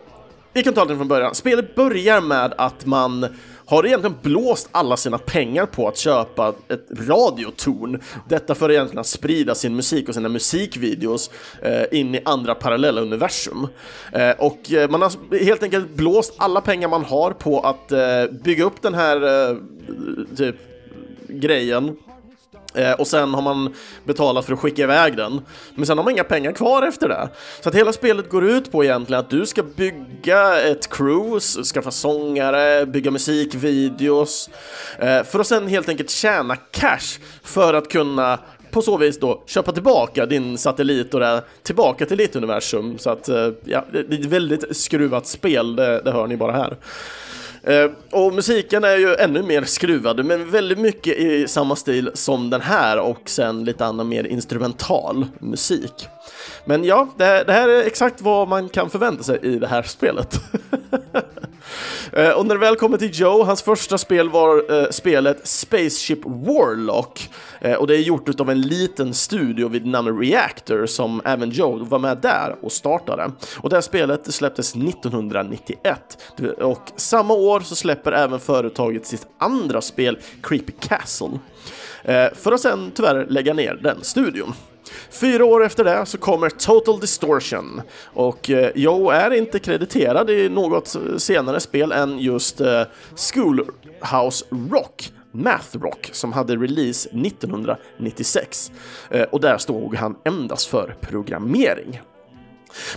vi 0.54 0.63
kan 0.63 0.73
ta 0.73 0.86
det 0.86 0.95
från 0.97 1.08
början. 1.08 1.36
Spelet 1.36 1.75
börjar 1.75 2.21
med 2.21 2.54
att 2.58 2.86
man 2.86 3.28
har 3.65 3.86
egentligen 3.86 4.15
blåst 4.21 4.69
alla 4.71 4.97
sina 4.97 5.17
pengar 5.17 5.65
på 5.65 5.88
att 5.88 5.97
köpa 5.97 6.54
ett 6.67 6.88
radiotorn. 7.08 8.02
Detta 8.30 8.56
för 8.56 8.69
att 8.69 8.73
egentligen 8.73 9.04
sprida 9.04 9.56
sin 9.56 9.75
musik 9.75 10.10
och 10.10 10.15
sina 10.15 10.30
musikvideos 10.30 11.32
eh, 11.62 11.99
in 11.99 12.15
i 12.15 12.21
andra 12.25 12.56
parallella 12.56 13.02
universum. 13.02 13.67
Eh, 14.13 14.32
och 14.32 14.71
eh, 14.71 14.89
man 14.89 15.02
har 15.02 15.39
helt 15.43 15.63
enkelt 15.63 15.89
blåst 15.89 16.34
alla 16.38 16.62
pengar 16.62 16.88
man 16.88 17.06
har 17.06 17.32
på 17.32 17.60
att 17.60 17.91
eh, 17.91 18.25
bygga 18.43 18.63
upp 18.63 18.82
den 18.82 18.93
här 18.93 19.49
eh, 19.49 19.58
typ 20.38 20.56
grejen 21.28 21.97
Eh, 22.73 22.91
och 22.91 23.08
sen 23.08 23.34
har 23.34 23.41
man 23.41 23.73
betalat 24.03 24.45
för 24.45 24.53
att 24.53 24.60
skicka 24.60 24.84
iväg 24.84 25.17
den. 25.17 25.41
Men 25.75 25.86
sen 25.86 25.97
har 25.97 26.05
man 26.05 26.13
inga 26.13 26.23
pengar 26.23 26.51
kvar 26.51 26.84
efter 26.84 27.10
det. 27.10 27.29
Så 27.62 27.69
att 27.69 27.75
hela 27.75 27.93
spelet 27.93 28.29
går 28.29 28.45
ut 28.45 28.71
på 28.71 28.84
egentligen 28.84 29.19
att 29.19 29.29
du 29.29 29.45
ska 29.45 29.63
bygga 29.63 30.62
ett 30.62 30.89
cruise, 30.89 31.63
skaffa 31.63 31.91
sångare, 31.91 32.86
bygga 32.86 33.12
musikvideos. 33.12 34.49
Eh, 34.99 35.23
för 35.23 35.39
att 35.39 35.47
sen 35.47 35.67
helt 35.67 35.89
enkelt 35.89 36.10
tjäna 36.10 36.55
cash 36.55 37.19
för 37.43 37.73
att 37.73 37.89
kunna 37.89 38.39
på 38.71 38.82
så 38.82 38.97
vis 38.97 39.19
då 39.19 39.43
köpa 39.45 39.71
tillbaka 39.71 40.25
din 40.25 40.58
satellit 40.58 41.13
och 41.13 41.19
det 41.19 41.43
tillbaka 41.63 42.05
till 42.05 42.17
ditt 42.17 42.36
universum. 42.36 42.97
Så 42.97 43.10
att 43.10 43.29
eh, 43.29 43.49
ja, 43.65 43.86
det 43.91 43.99
är 43.99 44.19
ett 44.19 44.25
väldigt 44.25 44.77
skruvat 44.77 45.27
spel, 45.27 45.75
det, 45.75 46.01
det 46.01 46.12
hör 46.12 46.27
ni 46.27 46.38
bara 46.38 46.51
här. 46.51 46.77
Eh, 47.63 47.91
och 48.12 48.34
musiken 48.34 48.84
är 48.84 48.98
ju 48.98 49.15
ännu 49.15 49.43
mer 49.43 49.63
skruvad, 49.63 50.26
men 50.26 50.52
väldigt 50.52 50.80
mycket 50.80 51.17
i 51.17 51.48
samma 51.48 51.76
stil 51.76 52.12
som 52.13 52.50
den 52.50 52.62
här 52.62 53.00
och 53.00 53.22
sen 53.26 53.63
lite 53.63 53.86
annan 53.86 54.10
mer 54.10 54.24
instrumental 54.24 55.26
musik. 55.39 56.08
Men 56.65 56.84
ja, 56.84 57.08
det, 57.17 57.43
det 57.43 57.54
här 57.54 57.69
är 57.69 57.84
exakt 57.84 58.22
vad 58.22 58.48
man 58.48 58.69
kan 58.69 58.89
förvänta 58.89 59.24
sig 59.24 59.39
i 59.41 59.60
det 59.60 59.67
här 59.67 59.84
spelet. 59.84 60.41
Eh, 62.13 62.30
och 62.30 62.45
när 62.45 62.56
det 62.56 62.60
väl 62.60 62.76
kommer 62.76 62.98
till 62.98 63.12
Joe, 63.13 63.43
hans 63.43 63.62
första 63.62 63.98
spel 63.98 64.30
var 64.30 64.82
eh, 64.82 64.89
spelet 64.89 65.48
Spaceship 65.48 66.26
Warlock. 66.26 67.30
Eh, 67.62 67.74
och 67.74 67.88
det 67.88 67.95
är 67.95 68.02
gjort 68.02 68.39
av 68.39 68.50
en 68.50 68.62
liten 68.62 69.13
studio 69.13 69.67
vid 69.67 69.86
namn 69.86 70.19
Reactor 70.19 70.86
som 70.86 71.22
även 71.26 71.50
Joe 71.50 71.84
var 71.84 72.00
med 72.00 72.17
där 72.17 72.56
och 72.62 72.72
startade. 72.72 73.32
Och 73.58 73.69
det 73.69 73.76
här 73.76 73.82
spelet 73.82 74.34
släpptes 74.34 74.76
1991 74.76 76.17
och 76.60 76.91
samma 76.95 77.34
år 77.34 77.50
år 77.50 77.60
så 77.60 77.76
släpper 77.76 78.12
även 78.12 78.39
företaget 78.39 79.06
sitt 79.06 79.28
andra 79.38 79.82
spel, 79.82 80.17
Creepy 80.43 80.74
Castle, 80.80 81.39
eh, 82.04 82.28
för 82.34 82.52
att 82.52 82.62
sen 82.62 82.91
tyvärr 82.95 83.26
lägga 83.30 83.54
ner 83.54 83.80
den 83.84 84.04
studion. 84.04 84.54
Fyra 85.09 85.45
år 85.45 85.65
efter 85.65 85.83
det 85.83 86.05
så 86.05 86.17
kommer 86.17 86.49
Total 86.49 86.99
Distortion 86.99 87.81
och 88.03 88.49
eh, 88.49 88.71
Joe 88.75 89.09
är 89.09 89.33
inte 89.33 89.59
krediterad 89.59 90.29
i 90.29 90.49
något 90.49 90.95
eh, 90.95 91.17
senare 91.17 91.59
spel 91.59 91.91
än 91.91 92.19
just 92.19 92.62
eh, 92.62 92.83
Schoolhouse 93.15 94.45
Rock 94.71 95.12
Math 95.31 95.77
Rock 95.77 96.09
som 96.12 96.33
hade 96.33 96.55
release 96.55 97.09
1996 97.09 98.71
eh, 99.09 99.23
och 99.23 99.41
där 99.41 99.57
stod 99.57 99.95
han 99.95 100.15
endast 100.25 100.67
för 100.67 100.95
programmering. 101.01 102.01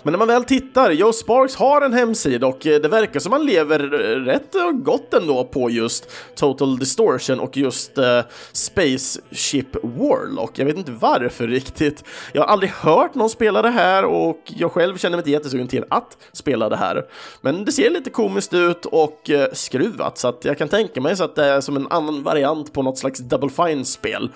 Men 0.02 0.12
när 0.12 0.18
man 0.18 0.28
väl 0.28 0.44
tittar, 0.44 0.90
Joe 0.90 1.12
Sparks 1.12 1.56
har 1.56 1.80
en 1.82 1.92
hemsida 1.92 2.46
och 2.46 2.66
eh, 2.66 2.80
det 2.80 2.88
verkar 2.88 3.20
som 3.20 3.32
han 3.32 3.46
lever 3.46 3.80
eh, 3.80 4.16
rätt 4.24 4.54
eh, 4.54 4.70
gott 4.70 5.14
ändå 5.14 5.44
på 5.44 5.70
just 5.70 6.10
Total 6.34 6.78
Distortion 6.78 7.40
och 7.40 7.56
just 7.56 7.98
eh, 7.98 8.20
Spaceship 8.52 9.76
Warlock. 9.82 10.58
Jag 10.58 10.66
vet 10.66 10.76
inte 10.76 10.92
varför 10.92 11.46
riktigt. 11.46 12.04
Jag 12.32 12.42
har 12.42 12.48
aldrig 12.48 12.70
hört 12.70 13.14
någon 13.14 13.30
spela 13.30 13.62
det 13.62 13.70
här 13.70 14.04
och 14.04 14.40
jag 14.44 14.72
själv 14.72 14.96
känner 14.96 15.16
mig 15.16 15.20
inte 15.20 15.30
jättesugen 15.30 15.68
till 15.68 15.84
att 15.88 16.16
spela 16.32 16.68
det 16.68 16.76
här. 16.76 17.04
Men 17.40 17.64
det 17.64 17.72
ser 17.72 17.90
lite 17.90 18.10
komiskt 18.10 18.54
ut 18.54 18.86
och 18.86 19.30
eh, 19.30 19.48
skruvat 19.52 20.18
så 20.18 20.28
att 20.28 20.44
jag 20.44 20.58
kan 20.58 20.68
tänka 20.68 21.00
mig 21.00 21.16
så 21.16 21.24
att 21.24 21.34
det 21.34 21.44
är 21.44 21.60
som 21.60 21.76
en 21.76 21.86
annan 21.90 22.22
variant 22.22 22.72
på 22.72 22.82
något 22.82 22.98
slags 22.98 23.20
Double 23.20 23.50
Fine-spel. 23.50 24.30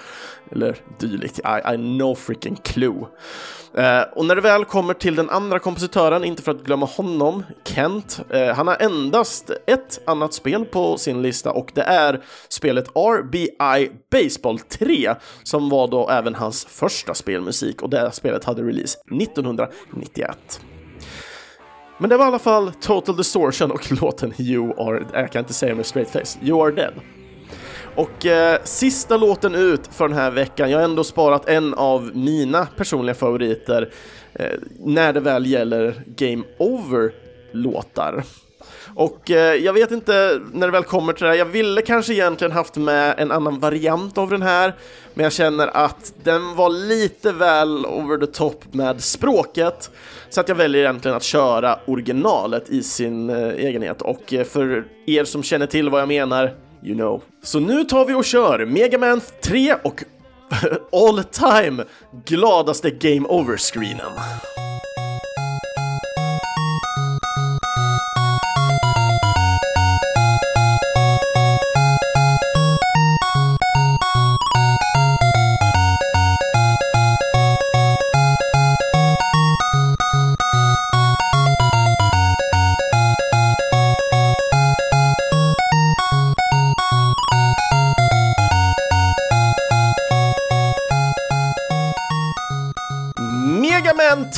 Eller 0.51 0.77
dylikt. 0.99 1.39
I, 1.39 1.75
I 1.75 1.77
no 1.77 2.15
freaking 2.15 2.57
clue. 2.57 3.07
Eh, 3.77 4.03
och 4.13 4.25
när 4.27 4.35
det 4.35 4.41
väl 4.41 4.65
kommer 4.65 4.95
till 4.95 5.15
den 5.15 5.31
andra 5.31 5.59
kompositören, 5.59 6.25
inte 6.25 6.43
för 6.43 6.53
att 6.53 6.65
glömma 6.65 6.87
honom, 6.87 7.43
Kent. 7.65 8.21
Eh, 8.31 8.55
han 8.55 8.69
har 8.69 8.77
endast 8.83 9.51
ett 9.67 10.01
annat 10.07 10.35
spel 10.35 10.65
på 10.65 10.99
sin 10.99 11.23
lista 11.23 11.53
och 11.53 11.71
det 11.75 11.83
är 11.83 12.25
spelet 12.49 12.89
RBI 12.97 13.91
Baseball 14.11 14.59
3 14.59 15.15
som 15.43 15.69
var 15.69 15.89
då 15.89 16.11
även 16.11 16.35
hans 16.35 16.65
första 16.65 17.15
spelmusik 17.15 17.83
och 17.83 17.91
det 17.91 18.13
spelet 18.13 18.45
hade 18.45 18.63
release 18.63 18.99
1991. 19.21 20.61
Men 21.99 22.11
det 22.11 22.17
var 22.17 22.25
i 22.25 22.29
alla 22.29 22.39
fall 22.39 22.73
Total 22.81 23.17
Distortion 23.17 23.71
och 23.71 23.93
låten 24.03 24.33
You 24.39 24.81
Are... 24.81 24.99
Äh, 24.99 25.21
jag 25.21 25.33
kan 25.33 25.41
inte 25.41 25.55
säga 25.55 25.75
med 25.75 25.87
straight 25.87 26.11
face. 26.11 26.39
You 26.43 26.67
Are 26.67 26.73
Dead. 26.73 26.95
Och 27.97 28.27
eh, 28.27 28.61
sista 28.65 29.17
låten 29.17 29.55
ut 29.55 29.87
för 29.93 30.09
den 30.09 30.17
här 30.17 30.31
veckan, 30.31 30.71
jag 30.71 30.79
har 30.79 30.85
ändå 30.85 31.05
sparat 31.05 31.49
en 31.49 31.75
av 31.75 32.11
mina 32.15 32.67
personliga 32.67 33.15
favoriter 33.15 33.91
eh, 34.35 34.53
när 34.79 35.13
det 35.13 35.21
väl 35.21 35.47
gäller 35.47 36.03
Game 36.07 36.45
Over-låtar. 36.59 38.25
Och 38.95 39.31
eh, 39.31 39.55
jag 39.55 39.73
vet 39.73 39.91
inte 39.91 40.41
när 40.53 40.67
det 40.67 40.73
väl 40.73 40.85
kommer 40.85 41.13
till 41.13 41.25
det 41.25 41.31
här, 41.31 41.37
jag 41.37 41.45
ville 41.45 41.83
kanske 41.83 42.13
egentligen 42.13 42.53
haft 42.53 42.77
med 42.77 43.15
en 43.19 43.33
annan 43.33 43.61
variant 43.61 44.19
av 44.19 44.31
den 44.31 44.43
här, 44.43 44.75
men 45.15 45.25
jag 45.25 45.33
känner 45.33 45.77
att 45.77 46.13
den 46.23 46.55
var 46.55 46.71
lite 46.71 47.33
väl 47.33 47.87
over 47.87 48.27
the 48.27 48.33
top 48.33 48.75
med 48.75 49.01
språket, 49.01 49.91
så 50.31 50.41
att 50.41 50.49
jag 50.49 50.57
väljer 50.57 50.83
egentligen 50.83 51.17
att 51.17 51.23
köra 51.23 51.79
originalet 51.87 52.71
i 52.71 52.83
sin 52.83 53.31
eh, 53.31 53.49
egenhet. 53.49 54.03
Och 54.03 54.35
eh, 54.35 54.45
för 54.45 54.85
er 55.07 55.25
som 55.25 55.43
känner 55.43 55.67
till 55.67 55.91
vad 55.91 56.01
jag 56.01 56.09
menar, 56.09 56.66
you 56.87 56.95
know. 56.95 57.23
Så 57.43 57.61
nu 57.61 57.85
tar 57.85 58.05
vi 58.05 58.15
och 58.15 58.25
kör 58.25 58.67
Mega 58.67 58.99
Man 58.99 59.21
3 59.43 59.75
och 59.85 60.05
all 60.93 61.25
time 61.25 61.85
gladaste 62.25 62.91
Game 62.91 63.29
Over-screenen. 63.29 64.13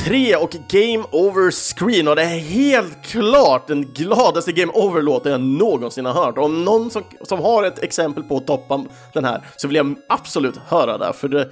3 0.09 0.37
och 0.37 0.57
Game 0.69 1.05
Over 1.11 1.51
Screen 1.51 2.09
och 2.09 2.17
det 2.17 2.23
är 2.23 2.39
helt 2.39 3.05
klart 3.05 3.67
den 3.67 3.83
gladaste 3.85 4.53
Game 4.53 4.73
Over-låten 4.73 5.33
jag 5.33 5.41
någonsin 5.41 6.05
har 6.05 6.13
hört. 6.13 6.39
Och 6.39 6.45
om 6.45 6.65
någon 6.65 6.91
som, 6.91 7.03
som 7.23 7.41
har 7.41 7.65
ett 7.65 7.79
exempel 7.79 8.25
på 8.25 8.37
att 8.37 8.47
toppa 8.47 8.85
den 9.13 9.25
här 9.25 9.43
så 9.57 9.69
vill 9.69 9.77
jag 9.77 9.95
absolut 10.09 10.57
höra 10.57 10.99
det, 10.99 11.13
för 11.13 11.29
det, 11.29 11.51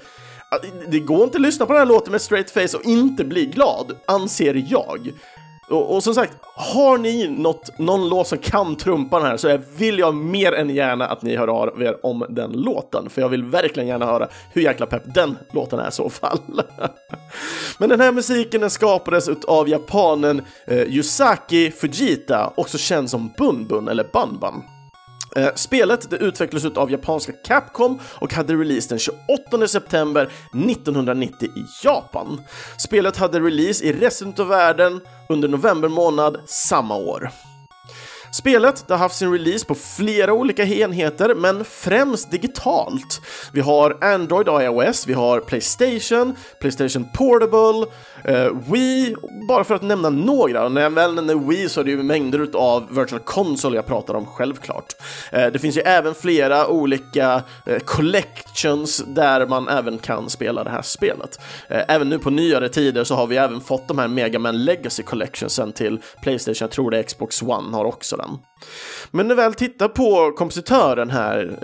det 0.87 0.99
går 0.99 1.23
inte 1.23 1.37
att 1.37 1.41
lyssna 1.41 1.65
på 1.65 1.73
den 1.73 1.79
här 1.79 1.85
låten 1.85 2.11
med 2.11 2.21
straight 2.21 2.51
face 2.51 2.77
och 2.77 2.85
inte 2.85 3.23
bli 3.23 3.45
glad, 3.45 3.97
anser 4.07 4.65
jag. 4.67 5.11
Och, 5.69 5.95
och, 5.95 6.03
som 6.03 6.15
sagt, 6.15 6.33
har 6.55 6.97
ni 6.97 7.27
något, 7.27 7.79
någon 7.79 8.09
låt 8.09 8.27
som 8.27 8.37
kan 8.37 8.75
trumpa 8.75 9.19
den 9.19 9.27
här 9.27 9.37
så 9.37 9.59
vill 9.77 9.99
jag 9.99 10.15
mer 10.15 10.51
än 10.51 10.69
gärna 10.69 11.07
att 11.07 11.21
ni 11.21 11.35
hör 11.35 11.47
av 11.47 11.81
er 11.83 12.05
om 12.05 12.25
den 12.29 12.51
låten, 12.51 13.09
för 13.09 13.21
jag 13.21 13.29
vill 13.29 13.43
verkligen 13.43 13.87
gärna 13.87 14.05
höra 14.05 14.27
hur 14.53 14.61
jäkla 14.61 14.85
pepp 14.85 15.03
den 15.05 15.37
låten 15.51 15.79
är 15.79 15.87
i 15.87 15.91
så 15.91 16.09
fall. 16.09 16.39
Men 17.77 17.89
den 17.89 18.01
här 18.01 18.11
musiken 18.11 18.61
den 18.61 18.69
skapades 18.69 19.29
av 19.47 19.69
japanen 19.69 20.41
eh, 20.67 20.81
Yusaki 20.81 21.71
Fujita, 21.71 22.53
också 22.55 22.77
känd 22.77 23.09
som 23.09 23.31
Bun 23.37 23.67
Bun 23.67 23.87
eller 23.87 24.03
Bun 24.03 24.39
Bun. 24.39 24.76
Eh, 25.37 25.49
spelet 25.55 26.09
det 26.09 26.17
utvecklades 26.17 26.77
av 26.77 26.91
japanska 26.91 27.31
Capcom 27.43 27.99
och 28.03 28.33
hade 28.33 28.53
release 28.53 28.89
den 28.89 28.99
28 28.99 29.67
september 29.67 30.31
1990 30.53 31.49
i 31.55 31.65
Japan. 31.83 32.41
Spelet 32.77 33.17
hade 33.17 33.39
release 33.39 33.85
i 33.85 33.93
resten 33.93 34.33
av 34.39 34.47
världen 34.47 35.01
under 35.29 35.47
november 35.47 35.89
månad 35.89 36.37
samma 36.45 36.95
år. 36.95 37.31
Spelet 38.31 38.89
har 38.89 38.97
haft 38.97 39.15
sin 39.15 39.31
release 39.31 39.65
på 39.65 39.75
flera 39.75 40.33
olika 40.33 40.63
enheter, 40.63 41.35
men 41.35 41.65
främst 41.65 42.31
digitalt. 42.31 43.21
Vi 43.53 43.61
har 43.61 43.97
Android 44.01 44.49
och 44.49 44.63
iOS, 44.63 45.07
vi 45.07 45.13
har 45.13 45.39
Playstation, 45.39 46.35
Playstation 46.61 47.07
Portable, 47.13 47.91
Uh, 48.29 48.71
Wii, 48.71 49.15
bara 49.47 49.63
för 49.63 49.75
att 49.75 49.81
nämna 49.81 50.09
några. 50.09 50.65
Och 50.65 50.71
när 50.71 50.81
jag 50.81 50.89
väl 50.89 51.13
nämner 51.13 51.35
Wii 51.35 51.69
så 51.69 51.79
är 51.79 51.83
det 51.83 51.91
ju 51.91 52.03
mängder 52.03 52.49
av 52.53 52.95
Virtual 52.95 53.21
Console 53.21 53.75
jag 53.75 53.85
pratar 53.85 54.13
om, 54.13 54.25
självklart. 54.25 54.93
Uh, 55.33 55.47
det 55.47 55.59
finns 55.59 55.77
ju 55.77 55.81
även 55.81 56.15
flera 56.15 56.67
olika 56.67 57.43
uh, 57.69 57.77
collections 57.77 59.03
där 59.07 59.47
man 59.47 59.67
även 59.67 59.97
kan 59.97 60.29
spela 60.29 60.63
det 60.63 60.69
här 60.69 60.81
spelet. 60.81 61.39
Även 61.69 62.09
nu 62.09 62.19
på 62.19 62.29
nyare 62.29 62.69
tider 62.69 63.03
så 63.03 63.15
har 63.15 63.27
vi 63.27 63.37
även 63.37 63.61
fått 63.61 63.87
de 63.87 63.97
här 63.97 64.07
Mega 64.07 64.39
Man 64.39 64.65
Legacy 64.65 65.03
Collectionsen 65.03 65.71
till 65.71 65.99
Playstation, 66.21 66.57
jag 66.59 66.71
tror 66.71 66.91
det 66.91 66.99
är 66.99 67.03
Xbox 67.03 67.41
One 67.41 67.77
har 67.77 67.85
också 67.85 68.17
den. 68.17 68.37
Men 69.11 69.27
när 69.27 69.35
vi 69.35 69.41
väl 69.41 69.53
tittar 69.53 69.87
på 69.87 70.31
kompositören 70.37 71.09
här, 71.09 71.59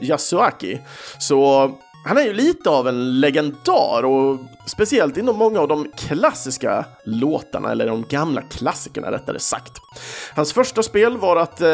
Yasuaki, 0.00 0.80
så 1.18 1.72
han 2.04 2.18
är 2.18 2.22
ju 2.22 2.32
lite 2.32 2.70
av 2.70 2.88
en 2.88 3.20
legendar 3.20 4.04
och 4.04 4.38
speciellt 4.66 5.16
inom 5.16 5.36
många 5.36 5.60
av 5.60 5.68
de 5.68 5.90
klassiska 5.96 6.84
låtarna, 7.04 7.70
eller 7.70 7.86
de 7.86 8.04
gamla 8.08 8.42
klassikerna 8.42 9.12
rättare 9.12 9.38
sagt. 9.38 9.72
Hans 10.34 10.52
första 10.52 10.82
spel 10.82 11.18
var 11.18 11.36
att 11.36 11.60
eh, 11.60 11.68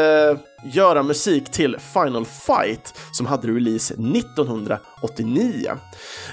göra 0.63 1.03
musik 1.03 1.51
till 1.51 1.77
Final 1.79 2.25
Fight 2.25 2.99
som 3.11 3.25
hade 3.25 3.47
release 3.47 3.93
1989. 3.93 5.71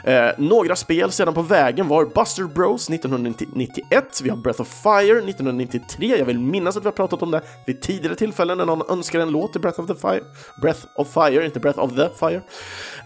Eh, 0.04 0.28
några 0.38 0.76
spel 0.76 1.12
sedan 1.12 1.34
på 1.34 1.42
vägen 1.42 1.88
var 1.88 2.04
Buster 2.04 2.44
Bros 2.44 2.90
1991, 2.90 4.20
vi 4.22 4.30
har 4.30 4.36
Breath 4.36 4.60
of 4.60 4.82
Fire 4.82 5.18
1993, 5.18 6.18
jag 6.18 6.24
vill 6.24 6.38
minnas 6.38 6.76
att 6.76 6.82
vi 6.82 6.86
har 6.86 6.92
pratat 6.92 7.22
om 7.22 7.30
det 7.30 7.42
vid 7.66 7.80
tidigare 7.80 8.14
tillfällen 8.14 8.58
när 8.58 8.66
någon 8.66 8.90
önskar 8.90 9.20
en 9.20 9.30
låt 9.30 9.52
till 9.52 9.60
Breath 9.60 9.80
of 9.80 9.86
the 9.86 9.94
Fire, 9.94 10.22
Breath 10.62 10.86
of 10.96 11.12
Fire, 11.12 11.44
inte 11.44 11.60
Breath 11.60 11.78
of 11.78 11.90
the 11.96 12.08
Fire. 12.18 12.42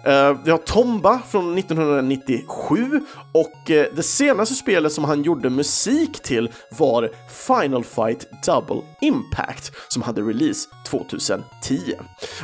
Eh, 0.05 0.37
vi 0.45 0.51
har 0.51 0.59
Tomba 0.59 1.21
från 1.29 1.59
1997 1.59 3.01
och 3.33 3.71
eh, 3.71 3.87
det 3.97 4.03
senaste 4.03 4.55
spelet 4.55 4.93
som 4.93 5.05
han 5.05 5.23
gjorde 5.23 5.51
musik 5.51 6.23
till 6.23 6.51
var 6.71 7.11
Final 7.47 7.85
Fight 7.85 8.27
Double 8.47 8.83
Impact 9.01 9.73
som 9.89 10.03
hade 10.03 10.23
release 10.23 10.69
2010. 11.11 11.95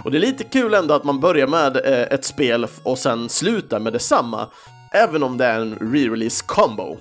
Och 0.04 0.10
det 0.10 0.18
är 0.18 0.20
lite 0.20 0.44
kul 0.44 0.74
ändå 0.74 0.94
att 0.94 1.04
man 1.04 1.20
börjar 1.20 1.46
med 1.46 1.76
eh, 1.76 2.02
ett 2.02 2.24
spel 2.24 2.66
och 2.82 2.98
sen 2.98 3.28
slutar 3.28 3.80
med 3.80 3.92
detsamma, 3.92 4.48
även 4.92 5.22
om 5.22 5.38
det 5.38 5.44
är 5.44 5.60
en 5.60 5.78
re-release 5.78 6.44
combo. 6.46 6.96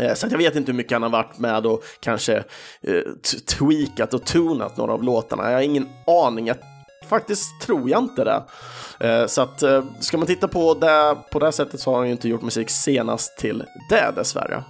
Eh, 0.00 0.14
så 0.14 0.26
jag 0.30 0.38
vet 0.38 0.56
inte 0.56 0.72
hur 0.72 0.76
mycket 0.76 0.92
han 0.92 1.02
har 1.02 1.10
varit 1.10 1.38
med 1.38 1.66
och 1.66 1.82
kanske 2.00 2.36
eh, 2.82 3.02
tweakat 3.58 4.14
och 4.14 4.24
tunat 4.24 4.76
några 4.76 4.92
av 4.92 5.02
låtarna. 5.02 5.50
Jag 5.50 5.56
har 5.56 5.62
ingen 5.62 5.88
aning. 6.06 6.46
Jag, 6.46 6.56
faktiskt 7.08 7.60
tror 7.60 7.90
jag 7.90 8.02
inte 8.02 8.24
det. 8.24 8.42
Så 9.28 9.42
att 9.42 9.62
ska 10.00 10.18
man 10.18 10.26
titta 10.26 10.48
på 10.48 10.74
det 10.74 11.16
på 11.30 11.38
det 11.38 11.46
här 11.46 11.52
sättet 11.52 11.80
så 11.80 11.90
har 11.90 11.98
han 11.98 12.06
ju 12.06 12.12
inte 12.12 12.28
gjort 12.28 12.42
musik 12.42 12.70
senast 12.70 13.38
till 13.38 13.64
det 13.90 14.12
dessvärre. 14.16 14.64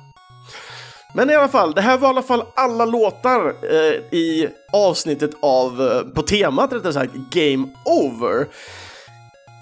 Men 1.17 1.31
i 1.31 1.35
alla 1.35 1.49
fall, 1.49 1.73
det 1.73 1.81
här 1.81 1.99
var 1.99 2.09
i 2.09 2.11
alla 2.11 2.23
fall 2.23 2.45
alla 2.55 2.85
låtar 2.85 3.55
eh, 3.63 4.19
i 4.19 4.49
avsnittet 4.73 5.31
av, 5.43 5.83
eh, 5.83 6.01
på 6.15 6.23
temat 6.23 6.73
rättare 6.73 6.93
sagt, 6.93 7.15
Game 7.31 7.69
Over. 7.85 8.47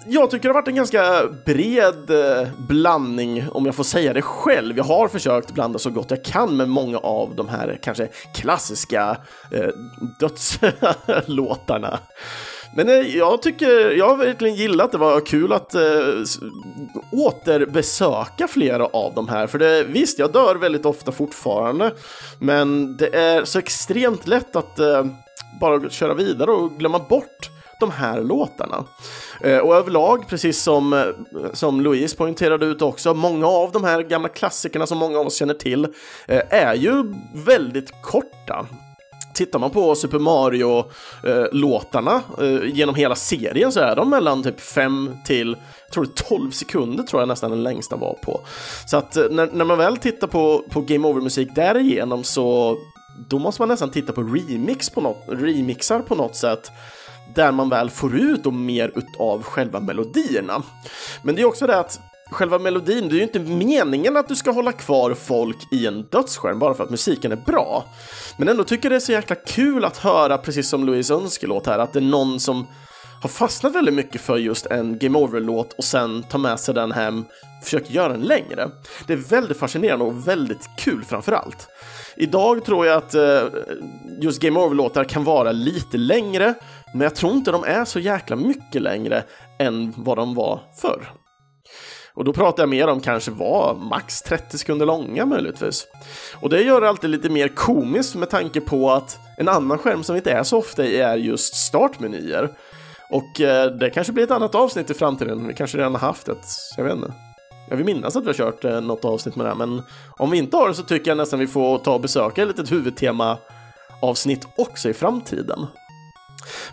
Jag 0.07 0.31
tycker 0.31 0.43
det 0.43 0.49
har 0.49 0.61
varit 0.61 0.67
en 0.67 0.75
ganska 0.75 1.27
bred 1.45 2.09
eh, 2.09 2.47
blandning, 2.57 3.45
om 3.51 3.65
jag 3.65 3.75
får 3.75 3.83
säga 3.83 4.13
det 4.13 4.21
själv. 4.21 4.77
Jag 4.77 4.83
har 4.83 5.07
försökt 5.07 5.51
blanda 5.51 5.79
så 5.79 5.89
gott 5.89 6.11
jag 6.11 6.23
kan 6.23 6.57
med 6.57 6.69
många 6.69 6.97
av 6.97 7.35
de 7.35 7.49
här 7.49 7.79
kanske 7.83 8.07
klassiska 8.33 9.17
eh, 9.51 9.69
dödslåtarna. 10.19 11.99
Men 12.75 12.89
eh, 12.89 13.17
jag 13.17 13.41
tycker, 13.41 13.91
jag 13.91 14.09
har 14.09 14.17
verkligen 14.17 14.55
gillat 14.55 14.91
det, 14.91 14.97
var 14.97 15.19
kul 15.19 15.53
att 15.53 15.75
äh, 15.75 15.81
återbesöka 17.11 18.47
flera 18.47 18.85
av 18.85 19.13
de 19.13 19.27
här, 19.27 19.47
för 19.47 19.59
det, 19.59 19.83
visst, 19.83 20.19
jag 20.19 20.31
dör 20.31 20.55
väldigt 20.55 20.85
ofta 20.85 21.11
fortfarande, 21.11 21.93
men 22.39 22.97
det 22.97 23.15
är 23.15 23.45
så 23.45 23.59
extremt 23.59 24.27
lätt 24.27 24.55
att 24.55 24.79
äh, 24.79 25.05
bara 25.61 25.89
köra 25.89 26.13
vidare 26.13 26.51
och 26.51 26.71
glömma 26.77 26.99
bort 26.99 27.49
de 27.79 27.91
här 27.91 28.21
låtarna. 28.21 28.83
Och 29.63 29.75
överlag, 29.75 30.27
precis 30.27 30.61
som, 30.61 31.13
som 31.53 31.81
Louise 31.81 32.17
poängterade 32.17 32.65
ut 32.65 32.81
också, 32.81 33.13
många 33.13 33.47
av 33.47 33.71
de 33.71 33.83
här 33.83 34.01
gamla 34.01 34.29
klassikerna 34.29 34.87
som 34.87 34.97
många 34.97 35.19
av 35.19 35.27
oss 35.27 35.35
känner 35.35 35.53
till 35.53 35.87
är 36.27 36.73
ju 36.73 37.13
väldigt 37.33 38.01
korta. 38.01 38.65
Tittar 39.35 39.59
man 39.59 39.71
på 39.71 39.95
Super 39.95 40.19
Mario-låtarna 40.19 42.21
eh, 42.41 42.73
genom 42.73 42.95
hela 42.95 43.15
serien 43.15 43.71
så 43.71 43.79
är 43.79 43.95
de 43.95 44.09
mellan 44.09 44.43
typ 44.43 44.61
5 44.61 45.17
till 45.25 45.57
jag 45.85 45.93
tror 45.93 46.05
det 46.05 46.21
är 46.21 46.37
12 46.37 46.51
sekunder 46.51 47.03
tror 47.03 47.21
jag 47.21 47.27
nästan 47.27 47.51
den 47.51 47.63
längsta 47.63 47.95
var 47.95 48.17
på. 48.23 48.41
Så 48.87 48.97
att 48.97 49.17
eh, 49.17 49.23
när, 49.31 49.49
när 49.53 49.65
man 49.65 49.77
väl 49.77 49.97
tittar 49.97 50.27
på, 50.27 50.63
på 50.69 50.81
Game 50.81 51.07
Over-musik 51.07 51.49
därigenom 51.55 52.23
så 52.23 52.77
då 53.29 53.39
måste 53.39 53.61
man 53.61 53.69
nästan 53.69 53.91
titta 53.91 54.13
på 54.13 54.21
remix 54.21 54.89
på 54.89 55.01
något, 55.01 55.23
remixar 55.27 55.99
på 55.99 56.15
något 56.15 56.35
sätt 56.35 56.71
där 57.35 57.51
man 57.51 57.69
väl 57.69 57.89
får 57.89 58.15
ut 58.15 58.45
och 58.45 58.53
mer 58.53 58.91
utav 58.95 59.43
själva 59.43 59.79
melodierna. 59.79 60.63
Men 61.23 61.35
det 61.35 61.41
är 61.41 61.45
också 61.45 61.67
det 61.67 61.79
att 61.79 61.99
själva 62.35 62.59
melodin, 62.59 63.09
det 63.09 63.15
är 63.15 63.17
ju 63.17 63.23
inte 63.23 63.39
meningen 63.39 64.17
att 64.17 64.27
du 64.27 64.35
ska 64.35 64.51
hålla 64.51 64.71
kvar 64.71 65.13
folk 65.13 65.57
i 65.71 65.87
en 65.87 66.01
dödsskärm 66.11 66.59
bara 66.59 66.73
för 66.73 66.83
att 66.83 66.89
musiken 66.89 67.31
är 67.31 67.41
bra. 67.45 67.85
Men 68.37 68.49
ändå 68.49 68.63
tycker 68.63 68.85
jag 68.85 68.91
det 68.91 68.95
är 68.95 68.99
så 68.99 69.11
jäkla 69.11 69.35
kul 69.35 69.85
att 69.85 69.97
höra, 69.97 70.37
precis 70.37 70.69
som 70.69 70.85
Louise 70.85 71.13
önskelåt 71.13 71.67
här, 71.67 71.79
att 71.79 71.93
det 71.93 71.99
är 71.99 72.01
någon 72.01 72.39
som 72.39 72.67
har 73.21 73.29
fastnat 73.29 73.75
väldigt 73.75 73.93
mycket 73.93 74.21
för 74.21 74.37
just 74.37 74.65
en 74.65 74.97
Game 74.97 75.19
Over-låt 75.19 75.73
och 75.73 75.83
sen 75.83 76.23
tar 76.23 76.39
med 76.39 76.59
sig 76.59 76.73
den 76.73 76.91
hem, 76.91 77.25
försöker 77.63 77.93
göra 77.93 78.09
den 78.13 78.21
längre. 78.21 78.69
Det 79.07 79.13
är 79.13 79.17
väldigt 79.17 79.57
fascinerande 79.57 80.05
och 80.05 80.27
väldigt 80.27 80.69
kul 80.77 81.03
framför 81.03 81.31
allt. 81.31 81.67
Idag 82.17 82.65
tror 82.65 82.85
jag 82.85 82.97
att 82.97 83.15
eh, 83.15 83.41
just 84.21 84.41
Game 84.41 84.59
Over-låtar 84.59 85.03
kan 85.03 85.23
vara 85.23 85.51
lite 85.51 85.97
längre, 85.97 86.53
men 86.93 87.01
jag 87.01 87.15
tror 87.15 87.33
inte 87.33 87.51
de 87.51 87.63
är 87.63 87.85
så 87.85 87.99
jäkla 87.99 88.35
mycket 88.35 88.81
längre 88.81 89.23
än 89.59 89.93
vad 89.97 90.17
de 90.17 90.35
var 90.35 90.61
förr. 90.81 91.24
Och 92.15 92.23
då 92.23 92.33
pratar 92.33 92.63
jag 92.63 92.69
mer 92.69 92.87
om 92.87 92.99
kanske 92.99 93.31
var 93.31 93.75
max 93.75 94.21
30 94.21 94.57
sekunder 94.57 94.85
långa 94.85 95.25
möjligtvis. 95.25 95.87
Och 96.41 96.49
det 96.49 96.61
gör 96.61 96.81
det 96.81 96.89
alltid 96.89 97.09
lite 97.09 97.29
mer 97.29 97.47
komiskt 97.47 98.15
med 98.15 98.29
tanke 98.29 98.61
på 98.61 98.91
att 98.91 99.19
en 99.37 99.47
annan 99.47 99.77
skärm 99.77 100.03
som 100.03 100.13
vi 100.13 100.19
inte 100.19 100.31
är 100.31 100.43
så 100.43 100.57
ofta 100.57 100.85
i 100.85 100.97
är 100.97 101.17
just 101.17 101.55
startmenyer. 101.55 102.49
Och 103.09 103.41
eh, 103.41 103.71
det 103.71 103.89
kanske 103.89 104.13
blir 104.13 104.23
ett 104.23 104.31
annat 104.31 104.55
avsnitt 104.55 104.89
i 104.89 104.93
framtiden. 104.93 105.47
Vi 105.47 105.53
kanske 105.53 105.77
redan 105.77 105.95
har 105.95 105.99
haft 105.99 106.29
ett, 106.29 106.45
jag 106.77 106.83
vet 106.83 106.95
inte. 106.95 107.13
Jag 107.69 107.77
vill 107.77 107.85
minnas 107.85 108.15
att 108.15 108.23
vi 108.23 108.27
har 108.27 108.33
kört 108.33 108.65
eh, 108.65 108.81
något 108.81 109.05
avsnitt 109.05 109.35
med 109.35 109.45
det, 109.45 109.49
här 109.49 109.57
men 109.57 109.81
om 110.17 110.31
vi 110.31 110.37
inte 110.37 110.57
har 110.57 110.67
det 110.67 110.73
så 110.73 110.83
tycker 110.83 111.11
jag 111.11 111.17
nästan 111.17 111.39
vi 111.39 111.47
får 111.47 111.77
ta 111.77 111.93
och 111.93 112.01
besöka 112.01 112.41
ett 112.41 112.47
litet 112.47 112.71
huvudtema 112.71 113.37
avsnitt 114.01 114.47
också 114.55 114.89
i 114.89 114.93
framtiden. 114.93 115.67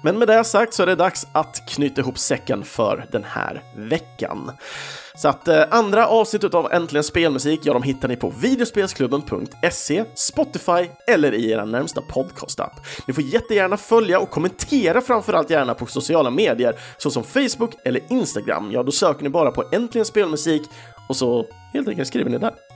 Men 0.03 0.18
med 0.18 0.28
det 0.28 0.45
sagt 0.45 0.74
så 0.74 0.82
är 0.82 0.86
det 0.86 0.95
dags 0.95 1.26
att 1.32 1.68
knyta 1.68 2.01
ihop 2.01 2.18
säcken 2.18 2.64
för 2.64 3.07
den 3.12 3.24
här 3.24 3.62
veckan. 3.76 4.51
Så 5.14 5.28
att 5.28 5.48
eh, 5.48 5.62
andra 5.70 6.06
avsnittet 6.06 6.54
av 6.54 6.72
Äntligen 6.72 7.04
Spelmusik, 7.04 7.60
ja, 7.62 7.72
de 7.72 7.82
hittar 7.82 8.08
ni 8.08 8.16
på 8.16 8.32
videospelsklubben.se, 8.40 10.04
Spotify 10.14 10.88
eller 11.06 11.34
i 11.34 11.50
er 11.50 11.64
närmsta 11.64 12.00
podcastapp. 12.00 12.80
Ni 13.06 13.14
får 13.14 13.24
jättegärna 13.24 13.76
följa 13.76 14.18
och 14.18 14.30
kommentera 14.30 15.00
framförallt 15.00 15.50
gärna 15.50 15.74
på 15.74 15.86
sociala 15.86 16.30
medier 16.30 16.74
såsom 16.96 17.24
Facebook 17.24 17.74
eller 17.84 18.12
Instagram. 18.12 18.70
Ja, 18.72 18.82
då 18.82 18.92
söker 18.92 19.22
ni 19.22 19.28
bara 19.28 19.50
på 19.50 19.64
Äntligen 19.72 20.04
Spelmusik 20.04 20.62
och 21.08 21.16
så 21.16 21.46
helt 21.72 21.88
enkelt 21.88 22.08
skriver 22.08 22.30
ni 22.30 22.38
där. 22.38 22.72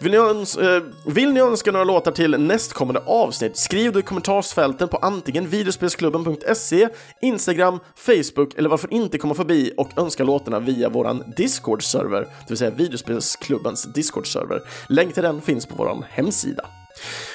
Vill 0.00 0.10
ni, 0.10 0.18
öns 0.18 0.56
eh, 0.56 0.82
vill 1.06 1.32
ni 1.32 1.40
önska 1.40 1.72
några 1.72 1.84
låtar 1.84 2.12
till 2.12 2.40
nästkommande 2.40 3.02
avsnitt? 3.06 3.56
Skriv 3.56 3.92
det 3.92 3.98
i 3.98 4.02
kommentarsfälten 4.02 4.88
på 4.88 4.96
antingen 4.96 5.48
videospelsklubben.se, 5.48 6.88
Instagram, 7.22 7.78
Facebook 7.96 8.54
eller 8.54 8.68
varför 8.68 8.92
inte 8.92 9.18
komma 9.18 9.34
förbi 9.34 9.72
och 9.76 9.98
önska 9.98 10.24
låtarna 10.24 10.58
via 10.60 10.88
våran 10.88 11.22
Discord-server, 11.36 12.20
det 12.20 12.48
vill 12.48 12.58
säga 12.58 12.70
videospelsklubbens 12.70 13.86
Discord-server. 13.86 14.60
Länk 14.88 15.14
till 15.14 15.22
den 15.22 15.40
finns 15.40 15.66
på 15.66 15.74
vår 15.76 16.06
hemsida. 16.10 16.64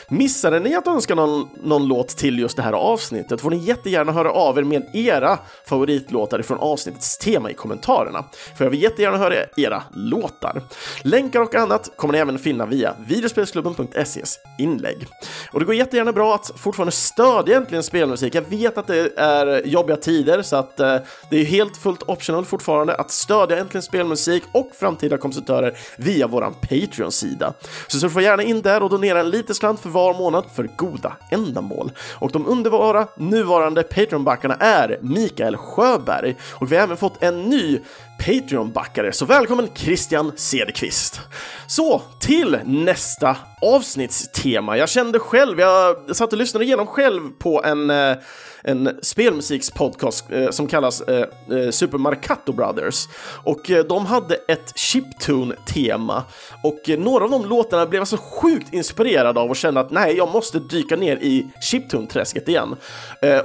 Missade 0.10 0.60
ni 0.60 0.76
att 0.76 0.88
önska 0.88 1.16
någon, 1.16 1.49
någon 1.64 1.88
låt 1.88 2.07
till 2.07 2.39
just 2.39 2.57
det 2.57 2.64
här 2.64 2.74
avsnittet 2.74 3.41
får 3.41 3.49
ni 3.49 3.57
jättegärna 3.57 4.12
höra 4.12 4.32
av 4.32 4.57
er 4.57 4.64
med 4.64 4.89
era 4.93 5.39
favoritlåtar 5.66 6.41
från 6.41 6.57
avsnittets 6.57 7.18
tema 7.18 7.51
i 7.51 7.53
kommentarerna. 7.53 8.26
För 8.57 8.66
jag 8.66 8.72
vill 8.72 8.82
jättegärna 8.84 9.18
höra 9.18 9.36
era 9.57 9.84
låtar. 9.93 10.62
Länkar 11.03 11.39
och 11.39 11.55
annat 11.55 11.91
kommer 11.95 12.12
ni 12.12 12.20
även 12.20 12.39
finna 12.39 12.66
via 12.66 12.95
videospelsklubben.ses 13.07 14.39
inlägg. 14.57 15.07
Och 15.51 15.60
det 15.60 15.66
går 15.66 15.76
jättegärna 15.76 16.12
bra 16.12 16.36
att 16.36 16.51
fortfarande 16.55 16.91
stödja 16.91 17.57
Äntligen 17.57 17.84
Spelmusik. 17.84 18.36
Jag 18.36 18.49
vet 18.49 18.78
att 18.78 18.88
det 18.88 19.18
är 19.18 19.68
jobbiga 19.68 19.97
tider 19.97 20.41
så 20.41 20.55
att 20.55 20.80
eh, 20.80 20.95
det 21.30 21.38
är 21.38 21.45
helt 21.45 21.78
fullt 21.78 22.03
optional 22.10 22.45
fortfarande 22.45 22.95
att 22.95 23.12
stödja 23.12 23.57
Äntligen 23.57 23.84
Spelmusik 23.84 24.43
och 24.51 24.72
framtida 24.80 25.18
kompositörer 25.18 25.78
via 25.97 26.28
våran 26.28 26.53
Patreon-sida. 26.53 27.53
Så, 27.88 27.99
surfa 27.99 28.22
gärna 28.22 28.43
in 28.43 28.62
där 28.62 28.84
och 28.84 28.89
donera 28.89 29.20
en 29.20 29.30
liten 29.30 29.55
slant 29.55 29.80
för 29.80 29.89
var 30.00 30.14
månad 30.14 30.45
för 30.54 30.70
goda 30.76 31.14
ändamål. 31.30 31.91
Och 32.20 32.32
de 32.32 32.47
underbara 32.47 33.08
nuvarande 33.16 33.84
Patreon-backarna 33.84 34.56
är 34.60 34.97
Mikael 35.02 35.58
Sjöberg 35.58 36.36
och 36.54 36.72
vi 36.72 36.76
har 36.76 36.84
även 36.84 36.97
fått 36.97 37.24
en 37.24 37.43
ny 37.43 37.80
Patreon-backare, 38.26 39.11
så 39.11 39.26
välkommen 39.26 39.70
Christian 39.76 40.32
Cederqvist. 40.36 41.22
Så, 41.67 42.01
till 42.20 42.59
nästa 42.65 43.38
avsnittstema. 43.61 44.78
Jag 44.78 44.89
kände 44.89 45.20
själv, 45.20 45.59
jag 45.59 46.15
satt 46.15 46.34
och 46.34 46.39
lyssnade 46.39 46.65
igenom 46.65 46.88
själv 46.88 47.22
på 47.39 47.63
en 47.63 47.89
eh, 47.89 48.17
en 48.63 48.99
spelmusikspodcast 49.01 50.32
eh, 50.32 50.49
som 50.49 50.67
kallas 50.67 51.01
eh, 51.01 51.26
Super 51.72 51.97
Marcato 51.97 52.53
Brothers. 52.53 53.07
Och 53.43 53.72
de 53.89 54.05
hade 54.05 54.36
ett 54.36 54.78
chiptune-tema 54.78 56.24
och 56.63 56.89
några 56.99 57.24
av 57.24 57.32
de 57.32 57.45
låtarna 57.45 57.86
blev 57.86 57.99
jag 57.99 58.07
så 58.07 58.17
sjukt 58.17 58.74
inspirerad 58.74 59.38
av 59.38 59.49
och 59.49 59.55
kände 59.55 59.80
att 59.80 59.91
nej, 59.91 60.17
jag 60.17 60.32
måste 60.32 60.59
dyka 60.59 60.95
ner 60.95 61.17
i 61.17 61.47
chiptune-träsket 61.61 62.49
igen. 62.49 62.76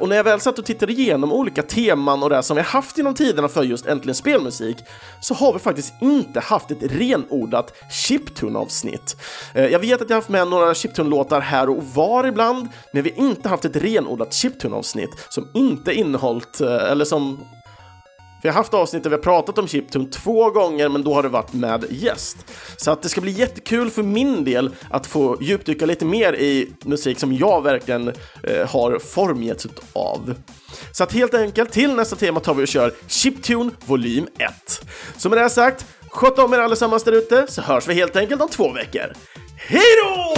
Och 0.01 0.09
när 0.09 0.17
jag 0.17 0.25
väl 0.25 0.41
satt 0.41 0.59
och 0.59 0.65
tittade 0.65 0.93
igenom 0.93 1.33
olika 1.33 1.63
teman 1.63 2.23
och 2.23 2.31
det 2.31 2.43
som 2.43 2.57
vi 2.57 2.63
haft 2.63 2.99
genom 2.99 3.15
tiderna 3.15 3.49
för 3.49 3.63
just 3.63 3.87
Äntligen 3.87 4.15
Spelmusik 4.15 4.64
så 5.21 5.35
har 5.35 5.53
vi 5.53 5.59
faktiskt 5.59 5.95
inte 6.01 6.41
haft 6.41 6.71
ett 6.71 6.83
renodlat 6.83 7.73
chiptune-avsnitt. 7.91 9.17
Eh, 9.55 9.67
jag 9.67 9.79
vet 9.79 10.03
att 10.03 10.11
jag 10.11 10.17
haft 10.17 10.29
med 10.29 10.49
några 10.49 10.75
chiptune-låtar 10.75 11.41
här 11.41 11.69
och 11.69 11.85
var 11.85 12.27
ibland, 12.27 12.69
men 12.93 13.03
vi 13.03 13.11
har 13.17 13.27
inte 13.27 13.49
haft 13.49 13.65
ett 13.65 13.77
renodlat 13.77 14.33
chiptune-avsnitt 14.33 15.27
som 15.29 15.49
inte 15.55 15.95
innehållit, 15.95 16.61
eh, 16.61 16.91
eller 16.91 17.05
som 17.05 17.39
vi 18.45 18.51
har 18.51 18.55
haft 18.55 18.75
avsnitt 18.75 19.03
där 19.03 19.11
vi 19.11 19.17
har 19.17 19.23
pratat 19.23 19.59
om 19.59 19.69
chiptune 19.69 20.07
två 20.11 20.51
gånger, 20.51 20.89
men 20.89 21.03
då 21.03 21.15
har 21.15 21.23
det 21.23 21.29
varit 21.29 21.53
med 21.53 21.85
gäst. 21.91 22.37
Så 22.77 22.91
att 22.91 23.03
det 23.03 23.09
ska 23.09 23.21
bli 23.21 23.33
jättekul 23.33 23.91
för 23.91 24.03
min 24.03 24.45
del 24.45 24.75
att 24.91 25.07
få 25.07 25.39
djupdyka 25.41 25.87
lite 25.87 26.05
mer 26.05 26.33
i 26.33 26.73
musik 26.83 27.19
som 27.19 27.33
jag 27.33 27.63
verkligen 27.63 28.09
eh, 28.43 28.69
har 28.69 28.99
formgetts 28.99 29.67
av. 29.93 30.35
Så 30.93 31.05
att 31.05 31.13
helt 31.13 31.35
enkelt, 31.35 31.73
till 31.73 31.95
nästa 31.95 32.17
tema 32.17 32.41
tar 32.41 32.55
vi 32.55 32.65
och 32.65 32.69
kör 32.69 32.95
Chiptune 33.07 33.71
volym 33.85 34.27
1. 34.39 34.53
Så 35.17 35.29
med 35.29 35.39
det 35.39 35.51
sagt, 35.51 35.87
sköt 36.09 36.39
om 36.39 36.53
er 36.53 36.59
allesammans 36.59 37.05
där 37.05 37.13
ute, 37.13 37.47
så 37.49 37.63
hörs 37.63 37.89
vi 37.89 37.95
helt 37.95 38.17
enkelt 38.17 38.43
om 38.43 38.49
två 38.49 38.73
veckor. 38.73 39.13
Hej 39.57 39.83
då! 40.03 40.35